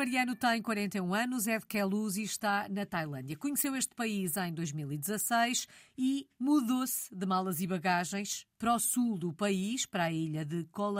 Mariano 0.00 0.34
tem 0.34 0.62
41 0.62 1.12
anos, 1.12 1.46
é 1.46 1.58
de 1.58 1.66
Queluz 1.66 2.16
e 2.16 2.22
está 2.22 2.66
na 2.70 2.86
Tailândia. 2.86 3.36
Conheceu 3.36 3.76
este 3.76 3.94
país 3.94 4.34
em 4.34 4.50
2016 4.54 5.68
e 5.98 6.26
mudou-se 6.38 7.14
de 7.14 7.26
malas 7.26 7.60
e 7.60 7.66
bagagens 7.66 8.46
para 8.58 8.74
o 8.74 8.78
sul 8.78 9.18
do 9.18 9.30
país, 9.30 9.84
para 9.84 10.04
a 10.04 10.10
ilha 10.10 10.42
de 10.42 10.64
Koh 10.72 10.94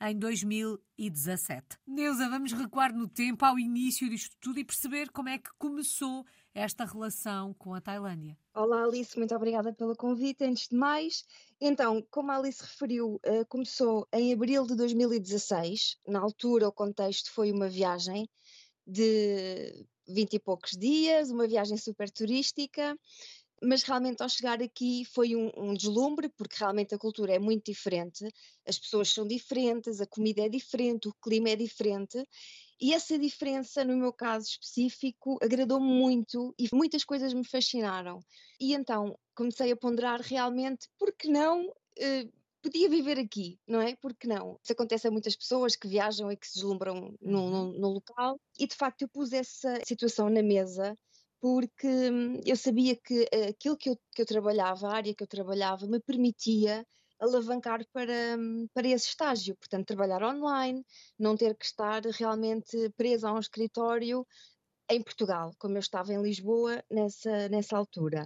em 0.00 0.16
2017. 0.16 1.78
Neuza, 1.84 2.28
vamos 2.28 2.52
recuar 2.52 2.94
no 2.94 3.08
tempo 3.08 3.44
ao 3.44 3.58
início 3.58 4.08
disto 4.08 4.36
tudo 4.40 4.60
e 4.60 4.64
perceber 4.64 5.10
como 5.10 5.30
é 5.30 5.38
que 5.38 5.50
começou 5.58 6.24
esta 6.58 6.84
relação 6.84 7.54
com 7.54 7.72
a 7.72 7.80
Tailândia. 7.80 8.36
Olá 8.52 8.82
Alice, 8.82 9.16
muito 9.16 9.32
obrigada 9.34 9.72
pelo 9.72 9.94
convite. 9.94 10.42
Antes 10.42 10.68
de 10.68 10.76
mais, 10.76 11.24
então, 11.60 12.04
como 12.10 12.32
a 12.32 12.36
Alice 12.36 12.60
referiu, 12.60 13.20
eh, 13.22 13.44
começou 13.44 14.08
em 14.12 14.32
abril 14.32 14.66
de 14.66 14.74
2016. 14.74 15.96
Na 16.06 16.18
altura, 16.18 16.66
o 16.66 16.72
contexto 16.72 17.30
foi 17.30 17.52
uma 17.52 17.68
viagem 17.68 18.28
de 18.84 19.86
20 20.08 20.34
e 20.34 20.38
poucos 20.40 20.72
dias, 20.72 21.30
uma 21.30 21.46
viagem 21.46 21.76
super 21.76 22.10
turística 22.10 22.98
mas 23.62 23.82
realmente 23.82 24.22
ao 24.22 24.28
chegar 24.28 24.62
aqui 24.62 25.04
foi 25.04 25.34
um, 25.34 25.50
um, 25.56 25.74
deslumbre, 25.74 26.28
porque 26.28 26.56
realmente 26.58 26.94
a 26.94 26.98
cultura 26.98 27.34
é 27.34 27.38
muito 27.38 27.64
diferente, 27.64 28.24
as 28.64 28.78
pessoas 28.78 29.12
são 29.12 29.26
diferentes, 29.26 30.00
a 30.00 30.06
comida 30.06 30.42
é 30.42 30.48
diferente, 30.48 31.08
o 31.08 31.14
clima 31.20 31.50
é 31.50 31.56
diferente, 31.56 32.24
e 32.80 32.94
essa 32.94 33.18
diferença, 33.18 33.84
no 33.84 33.96
meu 33.96 34.12
caso 34.12 34.46
específico, 34.46 35.38
agradou-me 35.42 35.86
muito 35.86 36.54
e 36.58 36.68
muitas 36.72 37.04
coisas 37.04 37.34
me 37.34 37.46
fascinaram. 37.46 38.20
E 38.60 38.74
então 38.74 39.18
comecei 39.34 39.72
a 39.72 39.76
ponderar 39.76 40.20
realmente, 40.20 40.88
por 40.98 41.12
que 41.12 41.28
não 41.28 41.72
eh, 41.98 42.28
podia 42.62 42.88
viver 42.88 43.18
aqui, 43.18 43.58
não 43.66 43.80
é? 43.80 43.96
Porque 43.96 44.26
não? 44.26 44.58
Isso 44.62 44.72
acontece 44.72 45.08
a 45.08 45.10
muitas 45.10 45.36
pessoas 45.36 45.76
que 45.76 45.88
viajam 45.88 46.30
e 46.30 46.36
que 46.36 46.46
se 46.46 46.54
deslumbram 46.54 47.14
no, 47.20 47.40
uhum. 47.40 47.80
local, 47.80 48.40
e 48.58 48.66
de 48.66 48.74
facto 48.74 49.02
eu 49.02 49.08
pus 49.08 49.32
essa 49.32 49.80
situação 49.86 50.28
na 50.28 50.42
mesa 50.42 50.94
porque 51.40 51.86
hum, 52.10 52.40
eu 52.44 52.56
sabia 52.56 52.96
que 52.96 53.28
eh, 53.32 53.48
aquilo 53.48 53.76
que 53.76 53.90
eu, 53.90 53.98
que 54.12 54.22
eu 54.22 54.26
trabalhava, 54.26 54.88
a 54.88 54.96
área 54.96 55.14
que 55.14 55.22
eu 55.22 55.26
trabalhava, 55.26 55.86
me 55.86 56.00
permitia 56.00 56.84
alavancar 57.20 57.84
para, 57.92 58.36
para 58.72 58.88
esse 58.88 59.08
estágio, 59.08 59.56
portanto, 59.56 59.86
trabalhar 59.86 60.22
online, 60.22 60.84
não 61.18 61.36
ter 61.36 61.56
que 61.56 61.64
estar 61.64 62.02
realmente 62.04 62.90
presa 62.96 63.28
a 63.28 63.32
um 63.32 63.38
escritório 63.38 64.26
em 64.90 65.02
Portugal, 65.02 65.52
como 65.58 65.76
eu 65.76 65.80
estava 65.80 66.12
em 66.12 66.22
Lisboa 66.22 66.82
nessa, 66.90 67.48
nessa 67.48 67.76
altura. 67.76 68.24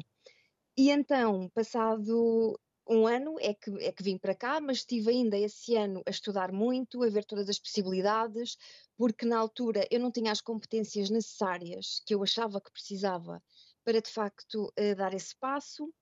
E 0.76 0.90
então, 0.90 1.50
passado 1.54 2.58
um 2.88 3.06
ano 3.06 3.36
é 3.40 3.54
que, 3.54 3.70
é 3.80 3.92
que 3.92 4.02
vim 4.02 4.18
para 4.18 4.34
cá, 4.34 4.60
mas 4.60 4.78
estive 4.78 5.10
ainda 5.10 5.38
esse 5.38 5.76
ano 5.76 6.02
a 6.06 6.10
estudar 6.10 6.52
muito, 6.52 7.02
a 7.02 7.08
ver 7.08 7.24
todas 7.24 7.48
as 7.48 7.58
possibilidades, 7.58 8.56
porque 8.96 9.24
na 9.24 9.38
altura 9.38 9.86
eu 9.90 10.00
não 10.00 10.10
tinha 10.10 10.32
as 10.32 10.40
competências 10.40 11.08
necessárias 11.10 12.02
que 12.06 12.14
eu 12.14 12.22
achava 12.22 12.60
que 12.60 12.72
precisava 12.72 13.42
para 13.84 14.00
de 14.00 14.10
facto 14.10 14.72
eh, 14.76 14.94
dar 14.94 15.14
esse 15.14 15.36
passo, 15.38 15.92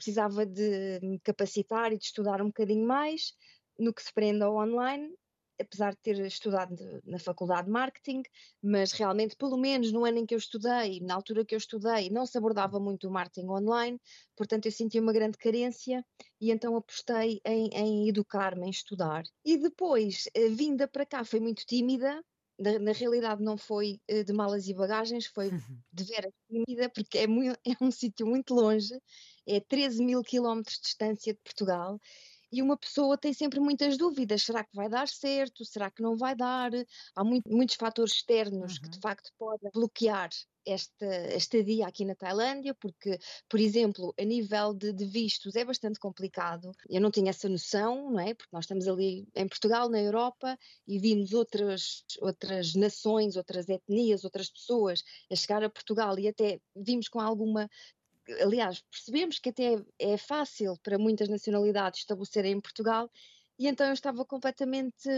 precisava 0.00 0.46
de 0.46 0.98
me 1.02 1.20
capacitar 1.20 1.92
e 1.92 1.98
de 1.98 2.04
estudar 2.04 2.40
um 2.40 2.46
bocadinho 2.46 2.86
mais 2.86 3.34
no 3.78 3.92
que 3.92 4.02
se 4.02 4.12
prende 4.12 4.42
ao 4.42 4.56
online 4.56 5.14
apesar 5.60 5.92
de 5.92 5.98
ter 6.00 6.18
estudado 6.26 6.74
na 7.04 7.18
faculdade 7.18 7.66
de 7.66 7.70
marketing, 7.70 8.22
mas 8.62 8.92
realmente, 8.92 9.36
pelo 9.36 9.58
menos 9.58 9.92
no 9.92 10.04
ano 10.04 10.18
em 10.18 10.26
que 10.26 10.34
eu 10.34 10.38
estudei, 10.38 11.00
na 11.00 11.14
altura 11.14 11.44
que 11.44 11.54
eu 11.54 11.58
estudei, 11.58 12.08
não 12.08 12.24
se 12.24 12.38
abordava 12.38 12.80
muito 12.80 13.06
o 13.06 13.10
marketing 13.10 13.48
online, 13.48 14.00
portanto 14.34 14.66
eu 14.66 14.72
senti 14.72 14.98
uma 14.98 15.12
grande 15.12 15.36
carência 15.36 16.04
e 16.40 16.50
então 16.50 16.74
apostei 16.76 17.40
em, 17.44 17.68
em 17.74 18.08
educar-me, 18.08 18.66
em 18.66 18.70
estudar. 18.70 19.22
E 19.44 19.58
depois, 19.58 20.24
eh, 20.34 20.48
vinda 20.48 20.88
para 20.88 21.04
cá, 21.04 21.24
foi 21.24 21.40
muito 21.40 21.64
tímida, 21.66 22.22
na, 22.58 22.78
na, 22.78 22.92
realidade 22.92 23.42
não 23.42 23.56
foi 23.56 24.00
eh, 24.08 24.22
de 24.22 24.32
malas 24.32 24.66
e 24.68 24.74
bagagens, 24.74 25.26
foi 25.26 25.50
de 25.92 26.04
veras 26.04 26.32
tímida, 26.48 26.90
porque 26.90 27.18
é, 27.18 27.26
muito, 27.26 27.58
é 27.66 27.84
um 27.84 27.90
sítio 27.90 28.26
muito 28.26 28.54
longe, 28.54 28.94
é 29.46 29.60
13 29.60 30.04
mil 30.04 30.22
quilómetros 30.22 30.76
de 30.76 30.82
distância 30.82 31.32
de 31.32 31.40
Portugal, 31.40 31.98
e 32.52 32.60
uma 32.62 32.76
pessoa 32.76 33.16
tem 33.16 33.32
sempre 33.32 33.60
muitas 33.60 33.96
dúvidas: 33.96 34.42
será 34.42 34.64
que 34.64 34.74
vai 34.74 34.88
dar 34.88 35.08
certo? 35.08 35.64
Será 35.64 35.90
que 35.90 36.02
não 36.02 36.16
vai 36.16 36.34
dar? 36.34 36.70
Há 37.14 37.24
muito, 37.24 37.48
muitos 37.48 37.76
fatores 37.76 38.14
externos 38.14 38.74
uhum. 38.74 38.82
que 38.82 38.88
de 38.88 38.96
uhum. 38.96 39.02
facto 39.02 39.30
podem 39.38 39.70
bloquear 39.72 40.30
esta 40.66 41.06
estadia 41.34 41.86
aqui 41.86 42.04
na 42.04 42.14
Tailândia, 42.14 42.74
porque, 42.74 43.18
por 43.48 43.58
exemplo, 43.58 44.12
a 44.18 44.24
nível 44.24 44.74
de, 44.74 44.92
de, 44.92 45.06
vistos 45.06 45.56
é 45.56 45.64
bastante 45.64 45.98
complicado. 45.98 46.72
Eu 46.88 47.00
não 47.00 47.10
tinha 47.10 47.30
essa 47.30 47.48
noção, 47.48 48.10
não 48.10 48.20
é? 48.20 48.34
Porque 48.34 48.50
nós 48.52 48.64
estamos 48.64 48.86
ali 48.86 49.26
em 49.34 49.48
Portugal, 49.48 49.88
na 49.88 50.00
Europa, 50.00 50.58
e 50.86 50.98
vimos 50.98 51.32
outras, 51.32 52.04
outras 52.20 52.74
nações, 52.74 53.36
outras 53.36 53.68
etnias, 53.68 54.22
outras 54.22 54.50
pessoas 54.50 55.02
a 55.30 55.36
chegar 55.36 55.62
a 55.62 55.70
Portugal 55.70 56.18
e 56.18 56.28
até 56.28 56.60
vimos 56.76 57.08
com 57.08 57.20
alguma 57.20 57.68
aliás, 58.40 58.82
percebemos 58.90 59.38
que 59.38 59.50
até 59.50 59.82
é 59.98 60.16
fácil 60.16 60.76
para 60.82 60.98
muitas 60.98 61.28
nacionalidades 61.28 62.00
estabelecerem 62.00 62.52
em 62.52 62.60
Portugal, 62.60 63.10
e 63.58 63.66
então 63.66 63.86
eu 63.86 63.92
estava 63.92 64.24
completamente 64.24 65.08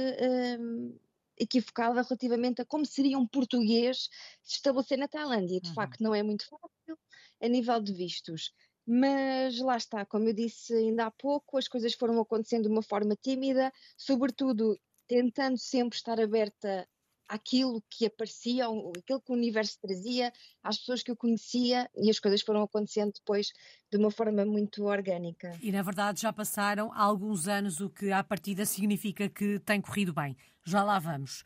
hum, 0.59 0.99
equivocada 1.39 2.03
relativamente 2.03 2.63
a 2.63 2.65
como 2.65 2.85
seria 2.85 3.19
um 3.19 3.27
português 3.27 4.09
se 4.43 4.57
estabelecer 4.57 4.99
na 4.99 5.09
Tailândia. 5.09 5.61
De 5.61 5.69
uhum. 5.69 5.75
facto, 5.75 6.03
não 6.03 6.15
é 6.15 6.23
muito 6.23 6.47
fácil 6.49 6.99
a 7.41 7.49
nível 7.49 7.81
de 7.81 7.93
vistos. 7.93 8.53
Mas 8.87 9.59
lá 9.61 9.77
está, 9.77 10.05
como 10.05 10.29
eu 10.29 10.35
disse 10.35 10.75
ainda 10.75 11.07
há 11.07 11.11
pouco, 11.11 11.57
as 11.57 11.69
coisas 11.69 11.95
foram 11.95 12.21
acontecendo 12.21 12.65
de 12.65 12.69
uma 12.69 12.83
forma 12.83 13.15
tímida, 13.15 13.73
sobretudo 13.97 14.77
tentando 15.07 15.59
sempre 15.59 15.97
estar 15.97 16.21
aberta 16.21 16.89
aquilo 17.33 17.83
que 17.89 18.05
aparecia, 18.05 18.67
aquilo 18.67 19.21
que 19.21 19.33
o 19.33 19.35
universo 19.35 19.79
trazia, 19.81 20.31
às 20.63 20.77
pessoas 20.77 21.03
que 21.03 21.11
eu 21.11 21.17
conhecia 21.17 21.89
e 21.97 22.11
as 22.11 22.19
coisas 22.19 22.43
foram 22.43 22.63
acontecendo 22.63 23.11
depois 23.15 23.49
de 23.91 23.97
uma 23.97 24.11
forma 24.11 24.45
muito 24.45 24.85
orgânica. 24.85 25.51
E 25.63 25.73
na 25.73 25.81
verdade 25.81 26.21
já 26.21 26.31
passaram 26.31 26.93
alguns 26.93 27.49
anos, 27.49 27.81
o 27.81 27.89
que 27.89 28.13
à 28.13 28.23
partida 28.23 28.67
significa 28.67 29.31
que 29.31 29.59
tem 29.61 29.81
corrido 29.81 30.13
bem. 30.13 30.37
Já 30.63 30.85
lá 30.85 30.99
vamos. 30.99 31.43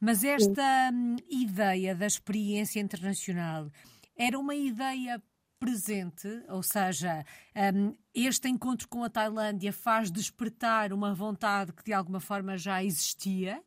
Mas 0.00 0.22
esta 0.22 0.90
hum, 0.94 1.16
ideia 1.28 1.96
da 1.96 2.06
experiência 2.06 2.78
internacional 2.78 3.68
era 4.16 4.38
uma 4.38 4.54
ideia 4.54 5.20
presente, 5.58 6.28
ou 6.48 6.62
seja, 6.62 7.24
um, 7.74 7.92
este 8.14 8.48
encontro 8.48 8.86
com 8.86 9.02
a 9.02 9.10
Tailândia 9.10 9.72
faz 9.72 10.12
despertar 10.12 10.92
uma 10.92 11.12
vontade 11.12 11.72
que 11.72 11.82
de 11.82 11.92
alguma 11.92 12.20
forma 12.20 12.56
já 12.56 12.84
existia 12.84 13.60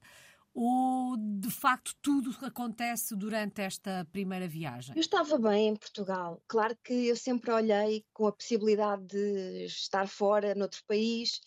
ou 0.54 1.16
de 1.18 1.50
facto 1.50 1.94
tudo 2.02 2.36
acontece 2.46 3.16
durante 3.16 3.62
esta 3.62 4.06
primeira 4.12 4.48
viagem? 4.48 4.96
Eu 4.96 5.02
estava 5.02 5.38
bem 5.38 5.70
em 5.70 5.76
Portugal. 5.76 6.42
Claro 6.48 6.78
que 6.84 7.08
eu 7.08 7.16
sempre 7.16 7.52
olhei 7.52 8.06
com 8.14 8.28
a 8.28 8.34
possibilidade 8.34 9.06
de 9.08 9.66
estar 9.66 10.08
fora, 10.08 10.56
noutro 10.56 10.82
país, 10.88 11.40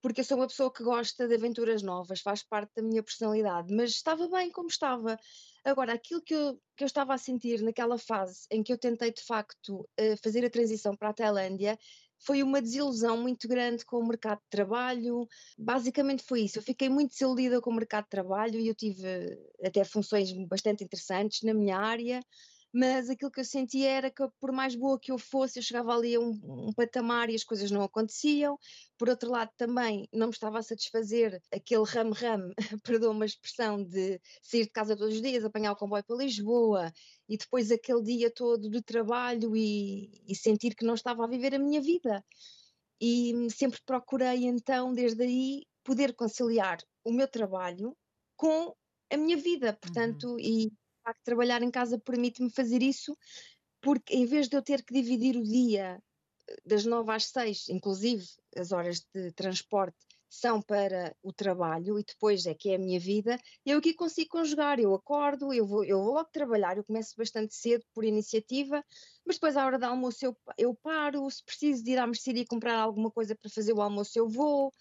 porque 0.00 0.20
eu 0.20 0.24
sou 0.24 0.36
uma 0.36 0.46
pessoa 0.46 0.72
que 0.72 0.82
gosta 0.82 1.26
de 1.26 1.34
aventuras 1.34 1.82
novas, 1.82 2.20
faz 2.20 2.42
parte 2.42 2.72
da 2.76 2.82
minha 2.82 3.02
personalidade, 3.02 3.72
mas 3.74 3.90
estava 3.90 4.28
bem 4.28 4.50
como 4.50 4.68
estava. 4.68 5.18
Agora, 5.64 5.92
aquilo 5.92 6.22
que 6.22 6.34
eu, 6.34 6.60
que 6.76 6.84
eu 6.84 6.86
estava 6.86 7.14
a 7.14 7.18
sentir 7.18 7.62
naquela 7.62 7.98
fase 7.98 8.46
em 8.50 8.62
que 8.62 8.72
eu 8.72 8.78
tentei 8.78 9.12
de 9.12 9.22
facto 9.22 9.88
eh, 9.96 10.16
fazer 10.22 10.44
a 10.44 10.50
transição 10.50 10.96
para 10.96 11.10
a 11.10 11.14
Tailândia 11.14 11.78
foi 12.18 12.42
uma 12.42 12.60
desilusão 12.60 13.16
muito 13.16 13.48
grande 13.48 13.84
com 13.84 13.98
o 13.98 14.06
mercado 14.06 14.38
de 14.38 14.48
trabalho. 14.50 15.26
Basicamente 15.56 16.22
foi 16.22 16.42
isso. 16.42 16.58
Eu 16.58 16.62
fiquei 16.62 16.88
muito 16.88 17.10
desiludida 17.10 17.60
com 17.60 17.70
o 17.70 17.74
mercado 17.74 18.04
de 18.04 18.10
trabalho 18.10 18.58
e 18.60 18.68
eu 18.68 18.74
tive 18.74 19.06
até 19.64 19.84
funções 19.84 20.32
bastante 20.46 20.84
interessantes 20.84 21.42
na 21.42 21.54
minha 21.54 21.76
área, 21.78 22.20
mas 22.72 23.08
aquilo 23.08 23.30
que 23.30 23.40
eu 23.40 23.44
sentia 23.44 23.88
era 23.88 24.10
que 24.10 24.22
por 24.38 24.52
mais 24.52 24.74
boa 24.74 24.98
que 24.98 25.10
eu 25.10 25.18
fosse, 25.18 25.58
eu 25.58 25.62
chegava 25.62 25.94
ali 25.94 26.14
a 26.14 26.20
um, 26.20 26.38
um 26.68 26.72
patamar 26.72 27.30
e 27.30 27.34
as 27.34 27.44
coisas 27.44 27.70
não 27.70 27.82
aconteciam. 27.82 28.58
Por 28.98 29.08
outro 29.08 29.30
lado, 29.30 29.50
também 29.56 30.06
não 30.12 30.26
me 30.26 30.32
estava 30.32 30.58
a 30.58 30.62
satisfazer 30.62 31.40
aquele 31.52 31.84
ram-ram, 31.84 32.52
perdoa 32.84 33.10
uma 33.10 33.24
expressão, 33.24 33.82
de 33.82 34.20
sair 34.42 34.64
de 34.64 34.70
casa 34.70 34.96
todos 34.96 35.14
os 35.14 35.22
dias, 35.22 35.44
apanhar 35.44 35.72
o 35.72 35.76
comboio 35.76 36.04
para 36.04 36.16
Lisboa 36.16 36.92
e 37.28 37.38
depois 37.38 37.70
aquele 37.70 38.02
dia 38.02 38.30
todo 38.30 38.68
de 38.70 38.82
trabalho 38.82 39.56
e, 39.56 40.10
e 40.26 40.34
sentir 40.34 40.74
que 40.74 40.84
não 40.84 40.94
estava 40.94 41.24
a 41.24 41.28
viver 41.28 41.54
a 41.54 41.58
minha 41.58 41.80
vida. 41.80 42.22
E 43.00 43.48
sempre 43.50 43.80
procurei 43.86 44.44
então, 44.44 44.92
desde 44.92 45.22
aí, 45.22 45.62
poder 45.84 46.14
conciliar 46.14 46.78
o 47.04 47.12
meu 47.12 47.28
trabalho 47.28 47.96
com 48.36 48.74
a 49.10 49.16
minha 49.16 49.36
vida, 49.36 49.72
portanto, 49.80 50.32
uhum. 50.32 50.38
e 50.38 50.70
facto 51.08 51.24
trabalhar 51.24 51.62
em 51.62 51.70
casa 51.70 51.98
permite-me 51.98 52.50
fazer 52.50 52.82
isso, 52.82 53.16
porque 53.80 54.14
em 54.14 54.26
vez 54.26 54.48
de 54.48 54.56
eu 54.56 54.62
ter 54.62 54.82
que 54.84 54.92
dividir 54.92 55.36
o 55.36 55.42
dia 55.42 56.02
eh, 56.48 56.56
das 56.66 56.84
nove 56.84 57.10
às 57.12 57.26
seis, 57.26 57.68
inclusive 57.68 58.24
as 58.56 58.72
horas 58.72 59.00
de 59.14 59.32
transporte 59.32 59.96
são 60.30 60.60
para 60.60 61.16
o 61.22 61.32
trabalho 61.32 61.98
e 61.98 62.04
depois 62.04 62.44
é 62.44 62.54
que 62.54 62.70
é 62.70 62.74
a 62.74 62.78
minha 62.78 63.00
vida, 63.00 63.38
eu 63.64 63.78
aqui 63.78 63.94
consigo 63.94 64.28
conjugar, 64.28 64.78
eu 64.78 64.94
acordo, 64.94 65.54
eu 65.54 65.66
vou, 65.66 65.82
eu 65.84 66.02
vou 66.02 66.12
logo 66.12 66.28
trabalhar, 66.30 66.76
eu 66.76 66.84
começo 66.84 67.14
bastante 67.16 67.54
cedo 67.54 67.82
por 67.94 68.04
iniciativa, 68.04 68.84
mas 69.24 69.36
depois 69.36 69.56
à 69.56 69.64
hora 69.64 69.78
do 69.78 69.86
almoço 69.86 70.26
eu, 70.26 70.36
eu 70.58 70.74
paro, 70.74 71.30
se 71.30 71.42
preciso 71.42 71.82
de 71.82 71.92
ir 71.92 71.98
à 71.98 72.06
mercearia 72.06 72.44
comprar 72.46 72.78
alguma 72.78 73.10
coisa 73.10 73.34
para 73.34 73.50
fazer 73.50 73.72
o 73.72 73.80
almoço 73.80 74.18
eu 74.18 74.28
vou, 74.28 74.74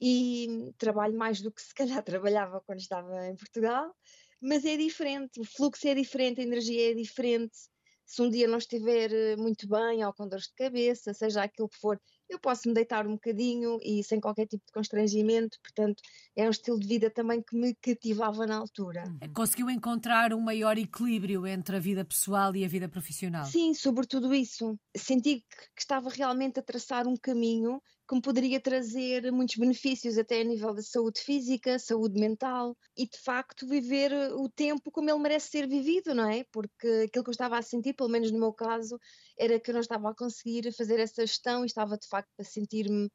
e 0.00 0.72
trabalho 0.78 1.16
mais 1.16 1.40
do 1.40 1.52
que 1.52 1.62
se 1.62 1.74
calhar 1.74 2.02
trabalhava 2.04 2.60
quando 2.66 2.80
estava 2.80 3.26
em 3.26 3.36
Portugal, 3.36 3.94
mas 4.40 4.64
é 4.64 4.76
diferente, 4.76 5.40
o 5.40 5.44
fluxo 5.44 5.86
é 5.88 5.94
diferente, 5.94 6.40
a 6.40 6.44
energia 6.44 6.90
é 6.90 6.94
diferente. 6.94 7.56
Se 8.06 8.22
um 8.22 8.30
dia 8.30 8.48
não 8.48 8.58
estiver 8.58 9.12
eh, 9.12 9.36
muito 9.36 9.68
bem 9.68 10.04
ou 10.04 10.12
com 10.14 10.26
dores 10.26 10.46
de 10.46 10.54
cabeça, 10.54 11.12
seja 11.12 11.42
aquilo 11.42 11.68
que 11.68 11.78
for, 11.78 12.00
eu 12.28 12.38
posso 12.40 12.68
me 12.68 12.74
deitar 12.74 13.06
um 13.06 13.12
bocadinho 13.12 13.78
e 13.82 14.02
sem 14.02 14.20
qualquer 14.20 14.46
tipo 14.46 14.64
de 14.66 14.72
constrangimento, 14.72 15.58
portanto, 15.62 16.02
é 16.36 16.46
um 16.46 16.50
estilo 16.50 16.78
de 16.78 16.86
vida 16.86 17.10
também 17.10 17.42
que 17.42 17.56
me 17.56 17.74
cativava 17.74 18.46
na 18.46 18.56
altura. 18.56 19.04
Uhum. 19.04 19.32
Conseguiu 19.34 19.68
encontrar 19.70 20.32
um 20.32 20.40
maior 20.40 20.78
equilíbrio 20.78 21.46
entre 21.46 21.76
a 21.76 21.80
vida 21.80 22.04
pessoal 22.04 22.54
e 22.56 22.64
a 22.64 22.68
vida 22.68 22.88
profissional? 22.88 23.44
Sim, 23.44 23.74
sobretudo 23.74 24.34
isso. 24.34 24.78
Senti 24.96 25.40
que 25.40 25.80
estava 25.80 26.08
realmente 26.10 26.60
a 26.60 26.62
traçar 26.62 27.06
um 27.06 27.16
caminho 27.16 27.80
que 28.08 28.14
me 28.14 28.22
poderia 28.22 28.58
trazer 28.58 29.30
muitos 29.30 29.56
benefícios, 29.56 30.16
até 30.16 30.40
a 30.40 30.44
nível 30.44 30.72
da 30.74 30.80
saúde 30.82 31.20
física, 31.20 31.78
saúde 31.78 32.18
mental 32.18 32.74
e 32.96 33.06
de 33.06 33.18
facto 33.18 33.66
viver 33.66 34.12
o 34.34 34.48
tempo 34.48 34.90
como 34.90 35.10
ele 35.10 35.18
merece 35.18 35.50
ser 35.50 35.68
vivido, 35.68 36.14
não 36.14 36.28
é? 36.28 36.44
Porque 36.50 37.04
aquilo 37.06 37.22
que 37.22 37.30
eu 37.30 37.32
estava 37.32 37.58
a 37.58 37.62
sentir, 37.62 37.92
pelo 37.92 38.08
menos 38.08 38.32
no 38.32 38.38
meu 38.38 38.52
caso, 38.52 38.98
era 39.38 39.60
que 39.60 39.70
eu 39.70 39.74
não 39.74 39.80
estava 39.82 40.10
a 40.10 40.14
conseguir 40.14 40.72
fazer 40.72 40.98
essa 40.98 41.26
gestão 41.26 41.64
e 41.64 41.66
estava 41.66 41.98
de 41.98 42.08
facto 42.08 42.30
a 42.38 42.44
sentir-me 42.44 43.10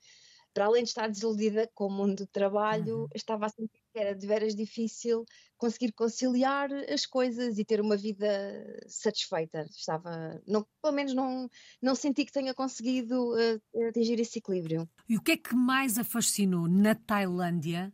para 0.53 0.65
além 0.65 0.83
de 0.83 0.89
estar 0.89 1.09
desiludida 1.09 1.69
com 1.73 1.87
o 1.87 1.91
mundo 1.91 2.17
do 2.17 2.27
trabalho, 2.27 3.01
uhum. 3.01 3.07
estava 3.15 3.47
a 3.47 3.49
sentir 3.49 3.81
que 3.91 3.99
era 3.99 4.15
de 4.15 4.25
veras 4.25 4.55
difícil 4.55 5.25
conseguir 5.57 5.91
conciliar 5.93 6.71
as 6.91 7.05
coisas 7.05 7.57
e 7.57 7.65
ter 7.65 7.81
uma 7.81 7.97
vida 7.97 8.27
satisfeita. 8.87 9.65
Estava, 9.69 10.41
não, 10.47 10.65
pelo 10.81 10.93
menos 10.93 11.13
não, 11.13 11.49
não 11.81 11.95
senti 11.95 12.25
que 12.25 12.31
tenha 12.31 12.53
conseguido 12.53 13.33
uh, 13.33 13.87
atingir 13.87 14.19
esse 14.19 14.39
equilíbrio. 14.39 14.87
E 15.07 15.17
o 15.17 15.21
que 15.21 15.31
é 15.31 15.37
que 15.37 15.55
mais 15.55 15.97
a 15.97 16.03
fascinou 16.03 16.67
na 16.67 16.95
Tailândia 16.95 17.93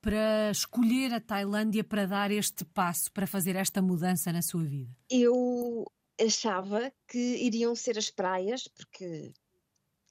para 0.00 0.50
escolher 0.50 1.12
a 1.12 1.20
Tailândia 1.20 1.84
para 1.84 2.06
dar 2.06 2.30
este 2.30 2.64
passo, 2.64 3.12
para 3.12 3.26
fazer 3.26 3.54
esta 3.54 3.82
mudança 3.82 4.32
na 4.32 4.40
sua 4.40 4.64
vida? 4.64 4.90
Eu 5.10 5.84
achava 6.20 6.92
que 7.08 7.18
iriam 7.18 7.74
ser 7.74 7.98
as 7.98 8.10
praias, 8.10 8.66
porque 8.68 9.32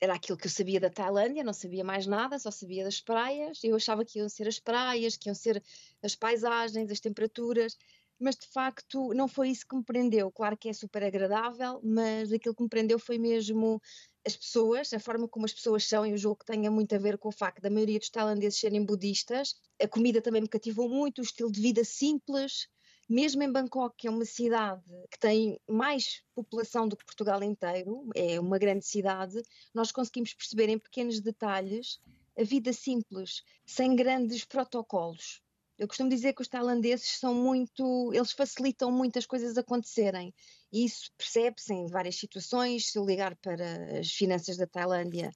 era 0.02 0.14
aquilo 0.14 0.38
que 0.38 0.48
eu 0.48 0.52
sabia 0.52 0.80
da 0.80 0.90
Tailândia, 0.90 1.44
não 1.44 1.54
sabia 1.54 1.84
mais 1.84 2.08
nada, 2.08 2.40
só 2.40 2.50
sabia 2.52 2.84
das 2.84 3.02
praias. 3.02 3.64
Eu 3.64 3.76
achava 3.76 4.06
que 4.06 4.20
iam 4.20 4.30
ser 4.30 4.48
as 4.48 4.60
praias, 4.60 5.18
que 5.18 5.30
iam 5.30 5.36
ser 5.36 5.62
as 6.02 6.16
paisagens, 6.16 6.90
as 6.90 7.00
temperaturas, 7.00 7.78
mas 8.20 8.36
de 8.36 8.48
facto 8.48 9.14
não 9.14 9.28
foi 9.28 9.50
isso 9.50 9.66
que 9.68 9.76
me 9.76 9.84
prendeu. 9.84 10.32
Claro 10.32 10.58
que 10.58 10.70
é 10.70 10.74
super 10.74 11.04
agradável, 11.04 11.80
mas 11.84 12.32
aquilo 12.32 12.56
que 12.56 12.64
me 12.64 12.70
prendeu 12.70 13.00
foi 13.00 13.18
mesmo 13.18 13.82
as 14.26 14.36
pessoas, 14.36 14.92
a 14.94 15.00
forma 15.00 15.28
como 15.28 15.46
as 15.46 15.54
pessoas 15.54 15.86
são, 15.86 16.06
e 16.06 16.14
o 16.14 16.18
jogo 16.18 16.44
tenha 16.46 16.70
muito 16.70 16.94
a 16.94 16.98
ver 16.98 17.18
com 17.18 17.30
o 17.30 17.32
facto 17.32 17.62
da 17.62 17.70
maioria 17.70 18.00
dos 18.00 18.10
tailandeses 18.10 18.60
serem 18.60 18.86
budistas. 18.86 19.56
A 19.82 19.88
comida 19.88 20.22
também 20.22 20.42
me 20.42 20.48
cativou 20.48 20.90
muito, 20.90 21.20
o 21.20 21.24
estilo 21.24 21.52
de 21.52 21.62
vida 21.62 21.84
simples, 21.84 22.68
mesmo 23.10 23.42
em 23.42 23.52
Bangkok, 23.52 23.96
que 23.98 24.08
é 24.08 24.12
uma 24.12 24.24
cidade 24.24 24.84
que 25.10 25.18
tem 25.18 25.60
mais 25.68 26.22
população 26.36 26.88
do 26.88 26.96
que 26.96 27.04
Portugal 27.04 27.42
inteiro, 27.42 28.08
é 28.14 28.40
uma 28.40 28.60
grande 28.60 28.86
cidade, 28.86 29.42
nós 29.74 29.92
conseguimos 29.92 30.34
perceber 30.34 30.70
em 30.70 30.78
pequenos 30.78 31.20
detalhes 31.20 32.00
a 32.38 32.44
vida 32.44 32.72
simples, 32.72 33.44
sem 33.66 33.96
grandes 33.96 34.46
protocolos. 34.46 35.42
Eu 35.78 35.88
costumo 35.88 36.10
dizer 36.10 36.34
que 36.34 36.42
os 36.42 36.48
tailandeses 36.48 37.18
são 37.20 37.34
muito, 37.34 38.14
eles 38.14 38.34
facilitam 38.34 38.92
muitas 38.92 39.26
coisas 39.26 39.58
acontecerem. 39.58 40.34
E 40.72 40.86
isso 40.86 41.10
percebe-se 41.18 41.74
em 41.74 41.88
várias 41.88 42.18
situações. 42.18 42.92
Se 42.92 43.00
eu 43.00 43.06
ligar 43.06 43.36
para 43.38 44.00
as 44.00 44.12
finanças 44.12 44.58
da 44.58 44.68
Tailândia, 44.68 45.32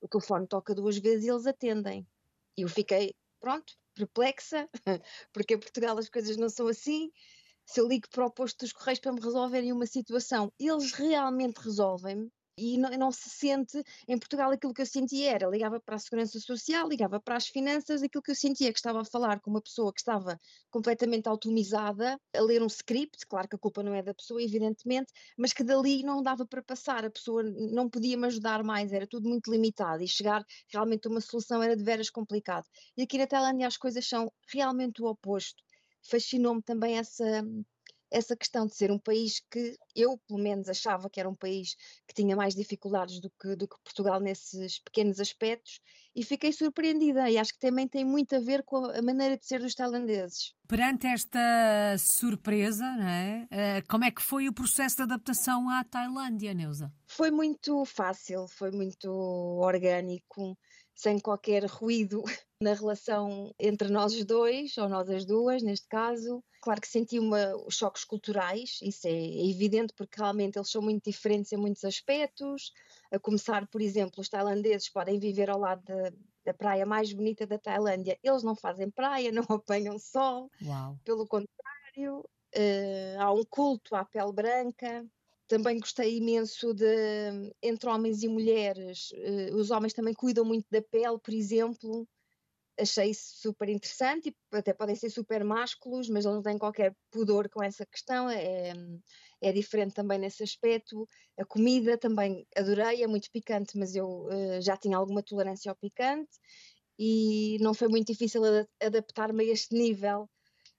o 0.00 0.08
telefone 0.08 0.46
toca 0.46 0.74
duas 0.74 0.98
vezes 0.98 1.24
e 1.24 1.30
eles 1.30 1.46
atendem. 1.46 2.06
E 2.56 2.62
eu 2.62 2.68
fiquei, 2.68 3.14
pronto, 3.40 3.74
perplexa, 3.94 4.68
porque 5.32 5.54
em 5.54 5.58
Portugal 5.58 5.96
as 5.98 6.08
coisas 6.08 6.36
não 6.36 6.48
são 6.48 6.68
assim. 6.68 7.10
Se 7.66 7.80
eu 7.80 7.88
ligo 7.88 8.08
para 8.10 8.26
o 8.26 8.30
posto 8.30 8.58
dos 8.60 8.72
Correios 8.72 9.00
para 9.00 9.12
me 9.12 9.20
resolverem 9.20 9.72
uma 9.72 9.86
situação, 9.86 10.52
eles 10.58 10.92
realmente 10.92 11.58
resolvem-me 11.58 12.30
e 12.56 12.78
não, 12.78 12.90
não, 12.90 13.12
se 13.12 13.28
sente, 13.30 13.82
em 14.06 14.18
Portugal 14.18 14.50
aquilo 14.50 14.72
que 14.72 14.82
eu 14.82 14.86
sentia 14.86 15.32
era, 15.32 15.48
ligava 15.48 15.80
para 15.80 15.96
a 15.96 15.98
segurança 15.98 16.38
social, 16.38 16.88
ligava 16.88 17.20
para 17.20 17.36
as 17.36 17.46
finanças, 17.48 18.02
aquilo 18.02 18.22
que 18.22 18.30
eu 18.30 18.34
sentia 18.34 18.72
que 18.72 18.78
estava 18.78 19.00
a 19.00 19.04
falar 19.04 19.40
com 19.40 19.50
uma 19.50 19.60
pessoa 19.60 19.92
que 19.92 20.00
estava 20.00 20.38
completamente 20.70 21.28
automizada, 21.28 22.18
a 22.34 22.40
ler 22.40 22.62
um 22.62 22.66
script, 22.66 23.26
claro 23.26 23.48
que 23.48 23.56
a 23.56 23.58
culpa 23.58 23.82
não 23.82 23.94
é 23.94 24.02
da 24.02 24.14
pessoa, 24.14 24.42
evidentemente, 24.42 25.12
mas 25.36 25.52
que 25.52 25.64
dali 25.64 26.02
não 26.02 26.22
dava 26.22 26.46
para 26.46 26.62
passar, 26.62 27.04
a 27.04 27.10
pessoa 27.10 27.42
não 27.42 27.88
podia 27.88 28.16
me 28.16 28.26
ajudar 28.26 28.62
mais, 28.62 28.92
era 28.92 29.06
tudo 29.06 29.28
muito 29.28 29.50
limitado 29.50 30.02
e 30.02 30.08
chegar 30.08 30.44
realmente 30.72 31.06
a 31.06 31.10
uma 31.10 31.20
solução 31.20 31.62
era 31.62 31.76
de 31.76 31.82
veras 31.82 32.10
complicado. 32.10 32.66
E 32.96 33.02
aqui 33.02 33.18
na 33.18 33.26
Tailândia 33.26 33.66
as 33.66 33.76
coisas 33.76 34.06
são 34.06 34.32
realmente 34.52 35.02
o 35.02 35.06
oposto. 35.06 35.62
Fascinou-me 36.02 36.62
também 36.62 36.98
essa 36.98 37.42
essa 38.14 38.36
questão 38.36 38.64
de 38.64 38.76
ser 38.76 38.92
um 38.92 38.98
país 38.98 39.42
que 39.50 39.76
eu, 39.94 40.16
pelo 40.28 40.38
menos, 40.38 40.68
achava 40.68 41.10
que 41.10 41.18
era 41.18 41.28
um 41.28 41.34
país 41.34 41.74
que 42.06 42.14
tinha 42.14 42.36
mais 42.36 42.54
dificuldades 42.54 43.20
do 43.20 43.28
que, 43.28 43.56
do 43.56 43.66
que 43.66 43.76
Portugal 43.82 44.20
nesses 44.20 44.78
pequenos 44.78 45.18
aspectos 45.18 45.80
e 46.14 46.22
fiquei 46.22 46.52
surpreendida 46.52 47.28
e 47.28 47.36
acho 47.36 47.52
que 47.52 47.58
também 47.58 47.88
tem 47.88 48.04
muito 48.04 48.36
a 48.36 48.38
ver 48.38 48.62
com 48.62 48.86
a 48.86 49.02
maneira 49.02 49.36
de 49.36 49.44
ser 49.44 49.60
dos 49.60 49.74
tailandeses. 49.74 50.54
Perante 50.68 51.08
esta 51.08 51.98
surpresa, 51.98 52.86
é? 53.02 53.46
Eh, 53.50 53.82
como 53.82 54.04
é 54.04 54.12
que 54.12 54.22
foi 54.22 54.48
o 54.48 54.52
processo 54.52 54.96
de 54.96 55.02
adaptação 55.02 55.68
à 55.68 55.82
Tailândia, 55.82 56.54
Neuza? 56.54 56.92
Foi 57.06 57.32
muito 57.32 57.84
fácil, 57.84 58.46
foi 58.46 58.70
muito 58.70 59.10
orgânico 59.10 60.56
sem 60.94 61.18
qualquer 61.18 61.64
ruído 61.66 62.22
na 62.60 62.72
relação 62.72 63.54
entre 63.58 63.88
nós 63.88 64.14
os 64.14 64.24
dois, 64.24 64.76
ou 64.78 64.88
nós 64.88 65.10
as 65.10 65.24
duas, 65.24 65.62
neste 65.62 65.88
caso. 65.88 66.42
Claro 66.62 66.80
que 66.80 66.88
senti 66.88 67.18
uma, 67.18 67.54
os 67.66 67.76
choques 67.76 68.04
culturais, 68.04 68.78
isso 68.80 69.06
é, 69.06 69.10
é 69.10 69.50
evidente, 69.50 69.92
porque 69.94 70.18
realmente 70.18 70.56
eles 70.56 70.70
são 70.70 70.80
muito 70.80 71.04
diferentes 71.04 71.52
em 71.52 71.56
muitos 71.56 71.84
aspectos. 71.84 72.72
A 73.10 73.18
começar, 73.18 73.66
por 73.66 73.82
exemplo, 73.82 74.20
os 74.20 74.28
tailandeses 74.28 74.88
podem 74.88 75.18
viver 75.18 75.50
ao 75.50 75.58
lado 75.58 75.82
da, 75.84 76.10
da 76.44 76.54
praia 76.54 76.86
mais 76.86 77.12
bonita 77.12 77.46
da 77.46 77.58
Tailândia, 77.58 78.18
eles 78.22 78.42
não 78.42 78.54
fazem 78.54 78.90
praia, 78.90 79.32
não 79.32 79.44
apanham 79.48 79.98
sol, 79.98 80.50
Uau. 80.62 80.98
pelo 81.04 81.26
contrário, 81.26 82.20
uh, 82.20 83.20
há 83.20 83.32
um 83.32 83.44
culto 83.44 83.94
à 83.94 84.04
pele 84.04 84.32
branca, 84.32 85.04
também 85.54 85.78
gostei 85.78 86.16
imenso 86.16 86.74
de 86.74 86.84
entre 87.62 87.88
homens 87.88 88.24
e 88.24 88.28
mulheres. 88.28 89.12
Uh, 89.12 89.54
os 89.54 89.70
homens 89.70 89.92
também 89.92 90.12
cuidam 90.12 90.44
muito 90.44 90.66
da 90.68 90.82
pele, 90.82 91.16
por 91.22 91.32
exemplo. 91.32 92.08
Achei 92.76 93.14
super 93.14 93.68
interessante 93.68 94.30
e 94.30 94.56
até 94.56 94.72
podem 94.72 94.96
ser 94.96 95.10
super 95.10 95.44
másculos, 95.44 96.08
mas 96.08 96.24
não 96.24 96.42
têm 96.42 96.58
qualquer 96.58 96.92
pudor 97.08 97.48
com 97.48 97.62
essa 97.62 97.86
questão. 97.86 98.28
É, 98.28 98.72
é 99.40 99.52
diferente 99.52 99.94
também 99.94 100.18
nesse 100.18 100.42
aspecto. 100.42 101.08
A 101.38 101.44
comida 101.44 101.96
também 101.96 102.44
adorei, 102.56 103.04
é 103.04 103.06
muito 103.06 103.30
picante, 103.30 103.78
mas 103.78 103.94
eu 103.94 104.26
uh, 104.26 104.60
já 104.60 104.76
tinha 104.76 104.96
alguma 104.96 105.22
tolerância 105.22 105.70
ao 105.70 105.76
picante 105.76 106.32
e 106.98 107.58
não 107.60 107.74
foi 107.74 107.86
muito 107.86 108.08
difícil 108.08 108.42
adaptar-me 108.82 109.44
a 109.44 109.52
este 109.52 109.72
nível. 109.72 110.28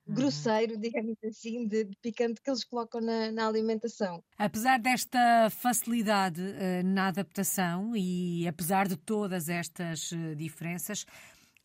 Grosseiro, 0.08 0.78
digamos 0.78 1.18
assim, 1.24 1.68
de, 1.68 1.86
de, 1.86 1.96
picante 1.98 2.42
que 2.42 2.50
eles 2.50 2.64
colocam 2.64 3.02
na, 3.02 3.32
na 3.32 3.48
alimentação. 3.48 4.24
Apesar 4.38 4.80
desta 4.80 5.50
facilidade 5.50 6.42
uh, 6.42 6.84
na 6.86 7.08
adaptação 7.08 7.96
e 7.96 8.48
apesar 8.48 8.88
de 8.88 8.96
todas 8.96 9.50
estas 9.50 10.12
uh, 10.12 10.36
diferenças, 10.36 11.06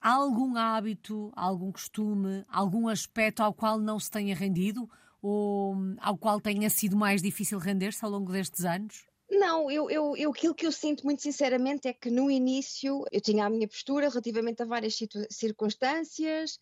há 0.00 0.12
algum 0.12 0.56
hábito, 0.56 1.30
algum 1.37 1.70
costume, 1.70 2.44
algum 2.49 2.88
aspecto 2.88 3.42
ao 3.42 3.52
qual 3.52 3.78
não 3.78 3.99
se 3.99 4.11
tenha 4.11 4.35
rendido 4.35 4.88
ou 5.23 5.75
um, 5.75 5.97
ao 6.00 6.16
qual 6.16 6.40
tenha 6.40 6.70
sido 6.70 6.97
mais 6.97 7.20
difícil 7.20 7.59
render-se 7.59 8.04
ao 8.04 8.11
longo 8.11 8.32
destes 8.32 8.64
anos? 8.64 9.04
Não, 9.30 9.70
eu, 9.70 9.88
eu, 9.88 10.16
eu, 10.16 10.30
aquilo 10.32 10.54
que 10.54 10.66
eu 10.66 10.73
sinto 10.73 11.04
muito 11.04 11.23
sinceramente 11.23 11.87
é 11.87 11.92
que 11.92 12.11
no 12.11 12.28
início 12.28 13.04
eu 13.12 13.20
tinha 13.20 13.47
a 13.47 13.50
minha 13.50 13.68
postura 13.68 14.09
relativamente 14.09 14.61
a 14.61 14.66
várias 14.66 14.99
circunstâncias, 15.30 16.59